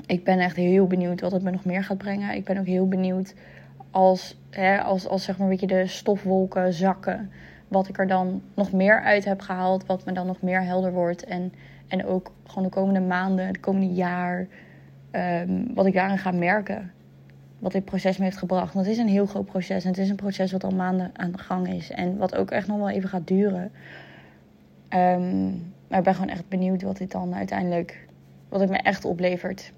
ik 0.06 0.24
ben 0.24 0.40
echt 0.40 0.56
heel 0.56 0.88
benieuwd 0.88 1.22
wat 1.22 1.32
het 1.32 1.44
me 1.44 1.52
nog 1.52 1.66
meer 1.66 1.84
gaat 1.84 1.98
brengen. 1.98 2.36
Ik 2.36 2.46
ben 2.46 2.58
ook 2.58 2.66
heel 2.66 2.88
benieuwd 2.88 3.34
als, 3.92 4.38
hè, 4.50 4.82
als, 4.82 5.08
als 5.08 5.24
zeg 5.24 5.38
maar 5.38 5.48
een 5.48 5.58
beetje 5.58 5.76
de 5.76 5.88
stofwolken 5.88 6.74
zakken. 6.74 7.32
Wat 7.68 7.88
ik 7.88 7.98
er 7.98 8.08
dan 8.08 8.42
nog 8.54 8.72
meer 8.72 9.02
uit 9.02 9.26
heb 9.26 9.42
gehaald. 9.42 9.86
Wat 9.86 10.06
me 10.06 10.12
dan 10.12 10.28
nog 10.28 10.42
meer 10.42 10.64
helder 10.64 10.92
wordt. 10.92 11.24
En, 11.24 11.54
en 11.88 12.06
ook 12.06 12.32
gewoon 12.44 12.64
de 12.64 12.70
komende 12.70 13.00
maanden, 13.00 13.54
de 13.54 13.60
komende 13.60 13.94
jaar. 13.94 14.48
Um, 15.12 15.74
wat 15.74 15.86
ik 15.86 15.94
daarin 15.94 16.18
ga 16.18 16.32
merken. 16.32 16.92
Wat 17.66 17.74
dit 17.74 17.86
proces 17.86 18.18
me 18.18 18.24
heeft 18.24 18.38
gebracht. 18.38 18.74
Want 18.74 18.86
het 18.86 18.96
is 18.96 19.02
een 19.02 19.10
heel 19.10 19.26
groot 19.26 19.46
proces. 19.46 19.84
En 19.84 19.90
het 19.90 20.00
is 20.00 20.10
een 20.10 20.16
proces 20.16 20.52
wat 20.52 20.64
al 20.64 20.72
maanden 20.72 21.12
aan 21.14 21.32
de 21.32 21.38
gang 21.38 21.74
is. 21.74 21.92
En 21.92 22.18
wat 22.18 22.36
ook 22.36 22.52
echt 22.52 22.68
nog 22.68 22.78
wel 22.78 22.90
even 22.90 23.10
gaat 23.10 23.28
duren. 23.28 23.72
Um, 24.90 25.74
maar 25.88 25.98
ik 25.98 26.04
ben 26.04 26.16
gewoon 26.16 26.30
echt 26.30 26.50
benieuwd 26.50 26.82
wat 26.82 26.98
dit 26.98 27.12
dan 27.12 27.36
uiteindelijk. 27.36 28.08
Wat 28.50 28.60
het 28.60 28.70
me 28.70 28.78
echt 28.78 29.06
oplevert. 29.06 29.72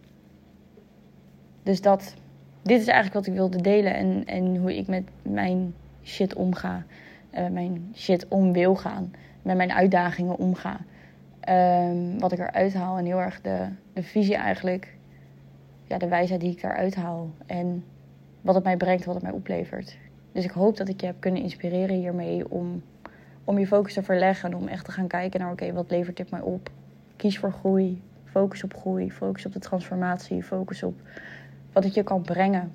Dus 1.63 1.81
dat. 1.81 2.13
Dit 2.61 2.79
is 2.81 2.87
eigenlijk 2.87 3.13
wat 3.13 3.27
ik 3.27 3.33
wilde 3.33 3.61
delen. 3.61 3.95
En, 3.95 4.25
en 4.25 4.55
hoe 4.55 4.77
ik 4.77 4.87
met 4.87 5.03
mijn 5.21 5.73
shit 6.03 6.33
omga. 6.33 6.83
Uh, 7.33 7.47
mijn 7.47 7.91
shit 7.95 8.27
om 8.27 8.53
wil 8.53 8.75
gaan. 8.75 9.13
Met 9.41 9.57
mijn 9.57 9.71
uitdagingen 9.71 10.37
omga. 10.37 10.79
Um, 11.49 12.19
wat 12.19 12.31
ik 12.31 12.39
eruit 12.39 12.73
haal. 12.73 12.97
En 12.97 13.05
heel 13.05 13.21
erg 13.21 13.41
de, 13.41 13.67
de 13.93 14.03
visie 14.03 14.35
eigenlijk 14.35 14.96
ja, 15.87 15.97
de 15.97 16.07
wijsheid 16.07 16.41
die 16.41 16.51
ik 16.51 16.61
daaruit 16.61 16.95
haal. 16.95 17.29
En 17.45 17.83
wat 18.41 18.55
het 18.55 18.63
mij 18.63 18.77
brengt, 18.77 19.05
wat 19.05 19.15
het 19.15 19.23
mij 19.23 19.33
oplevert. 19.33 19.97
Dus 20.31 20.43
ik 20.43 20.51
hoop 20.51 20.77
dat 20.77 20.89
ik 20.89 20.99
je 21.01 21.05
heb 21.05 21.15
kunnen 21.19 21.41
inspireren 21.41 21.95
hiermee 21.95 22.51
om, 22.51 22.83
om 23.43 23.59
je 23.59 23.67
focus 23.67 23.93
te 23.93 24.03
verleggen. 24.03 24.51
En 24.51 24.57
om 24.57 24.67
echt 24.67 24.85
te 24.85 24.91
gaan 24.91 25.07
kijken 25.07 25.39
naar, 25.39 25.51
oké, 25.51 25.73
wat 25.73 25.91
levert 25.91 26.17
dit 26.17 26.31
mij 26.31 26.41
op? 26.41 26.69
Kies 27.15 27.39
voor 27.39 27.51
groei. 27.51 28.01
Focus 28.23 28.63
op 28.63 28.73
groei. 28.73 29.11
Focus 29.11 29.45
op 29.45 29.53
de 29.53 29.59
transformatie. 29.59 30.43
Focus 30.43 30.83
op 30.83 30.95
wat 31.71 31.83
het 31.83 31.93
je 31.93 32.03
kan 32.03 32.21
brengen. 32.21 32.71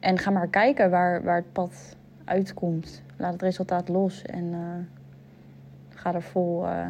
En 0.00 0.18
ga 0.18 0.30
maar 0.30 0.48
kijken 0.48 0.90
waar, 0.90 1.22
waar 1.22 1.36
het 1.36 1.52
pad 1.52 1.96
uitkomt. 2.24 3.02
Laat 3.16 3.32
het 3.32 3.42
resultaat 3.42 3.88
los 3.88 4.22
en 4.22 4.44
uh, 4.44 4.58
ga 5.88 6.14
er 6.14 6.22
vol, 6.22 6.64
uh, 6.64 6.86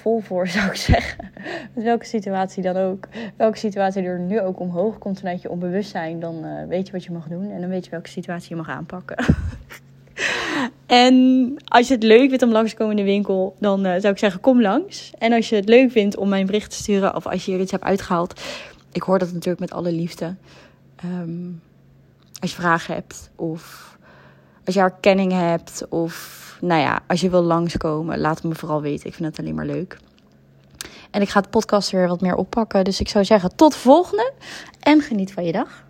vol 0.00 0.20
voor, 0.20 0.48
zou 0.58 0.66
ik 0.66 0.74
zeggen. 0.76 1.30
Met 1.72 1.84
welke 1.84 2.04
situatie 2.04 2.62
dan 2.62 2.76
ook. 2.76 3.08
Welke 3.36 3.58
situatie 3.58 4.02
er 4.02 4.18
nu 4.18 4.40
ook 4.40 4.60
omhoog 4.60 4.98
komt 4.98 5.18
vanuit 5.18 5.42
je 5.42 5.50
onbewustzijn, 5.50 6.20
dan 6.20 6.44
uh, 6.44 6.68
weet 6.68 6.86
je 6.86 6.92
wat 6.92 7.04
je 7.04 7.12
mag 7.12 7.28
doen 7.28 7.50
en 7.50 7.60
dan 7.60 7.70
weet 7.70 7.84
je 7.84 7.90
welke 7.90 8.08
situatie 8.08 8.48
je 8.48 8.56
mag 8.56 8.68
aanpakken. 8.68 9.24
En 10.86 11.56
als 11.64 11.88
je 11.88 11.94
het 11.94 12.02
leuk 12.02 12.28
vindt 12.28 12.42
om 12.42 12.50
langs 12.50 12.70
te 12.70 12.76
komen 12.76 12.98
in 12.98 13.04
de 13.04 13.10
winkel, 13.10 13.56
dan 13.58 13.86
uh, 13.86 13.92
zou 13.92 14.08
ik 14.12 14.18
zeggen: 14.18 14.40
kom 14.40 14.62
langs. 14.62 15.12
En 15.18 15.32
als 15.32 15.48
je 15.48 15.56
het 15.56 15.68
leuk 15.68 15.90
vindt 15.90 16.16
om 16.16 16.28
mij 16.28 16.40
een 16.40 16.46
bericht 16.46 16.70
te 16.70 16.76
sturen 16.76 17.14
of 17.14 17.26
als 17.26 17.44
je 17.44 17.50
hier 17.50 17.60
iets 17.60 17.70
hebt 17.70 17.84
uitgehaald, 17.84 18.40
ik 18.92 19.02
hoor 19.02 19.18
dat 19.18 19.32
natuurlijk 19.32 19.60
met 19.60 19.72
alle 19.72 19.92
liefde. 19.92 20.34
Um, 21.04 21.60
als 22.40 22.50
je 22.50 22.56
vragen 22.56 22.94
hebt 22.94 23.30
of 23.36 23.96
als 24.64 24.74
je 24.74 24.80
herkenning 24.80 25.32
hebt 25.32 25.86
of 25.88 26.46
nou 26.60 26.80
ja, 26.80 27.00
als 27.06 27.20
je 27.20 27.30
wil 27.30 27.42
langskomen, 27.42 28.18
laat 28.18 28.36
het 28.36 28.44
me 28.44 28.54
vooral 28.54 28.82
weten. 28.82 29.06
Ik 29.06 29.14
vind 29.14 29.28
het 29.28 29.38
alleen 29.38 29.54
maar 29.54 29.66
leuk. 29.66 29.98
En 31.10 31.20
ik 31.20 31.28
ga 31.28 31.40
het 31.40 31.50
podcast 31.50 31.90
weer 31.90 32.08
wat 32.08 32.20
meer 32.20 32.34
oppakken. 32.34 32.84
Dus 32.84 33.00
ik 33.00 33.08
zou 33.08 33.24
zeggen 33.24 33.56
tot 33.56 33.72
de 33.72 33.78
volgende 33.78 34.32
en 34.80 35.00
geniet 35.00 35.32
van 35.32 35.44
je 35.44 35.52
dag. 35.52 35.86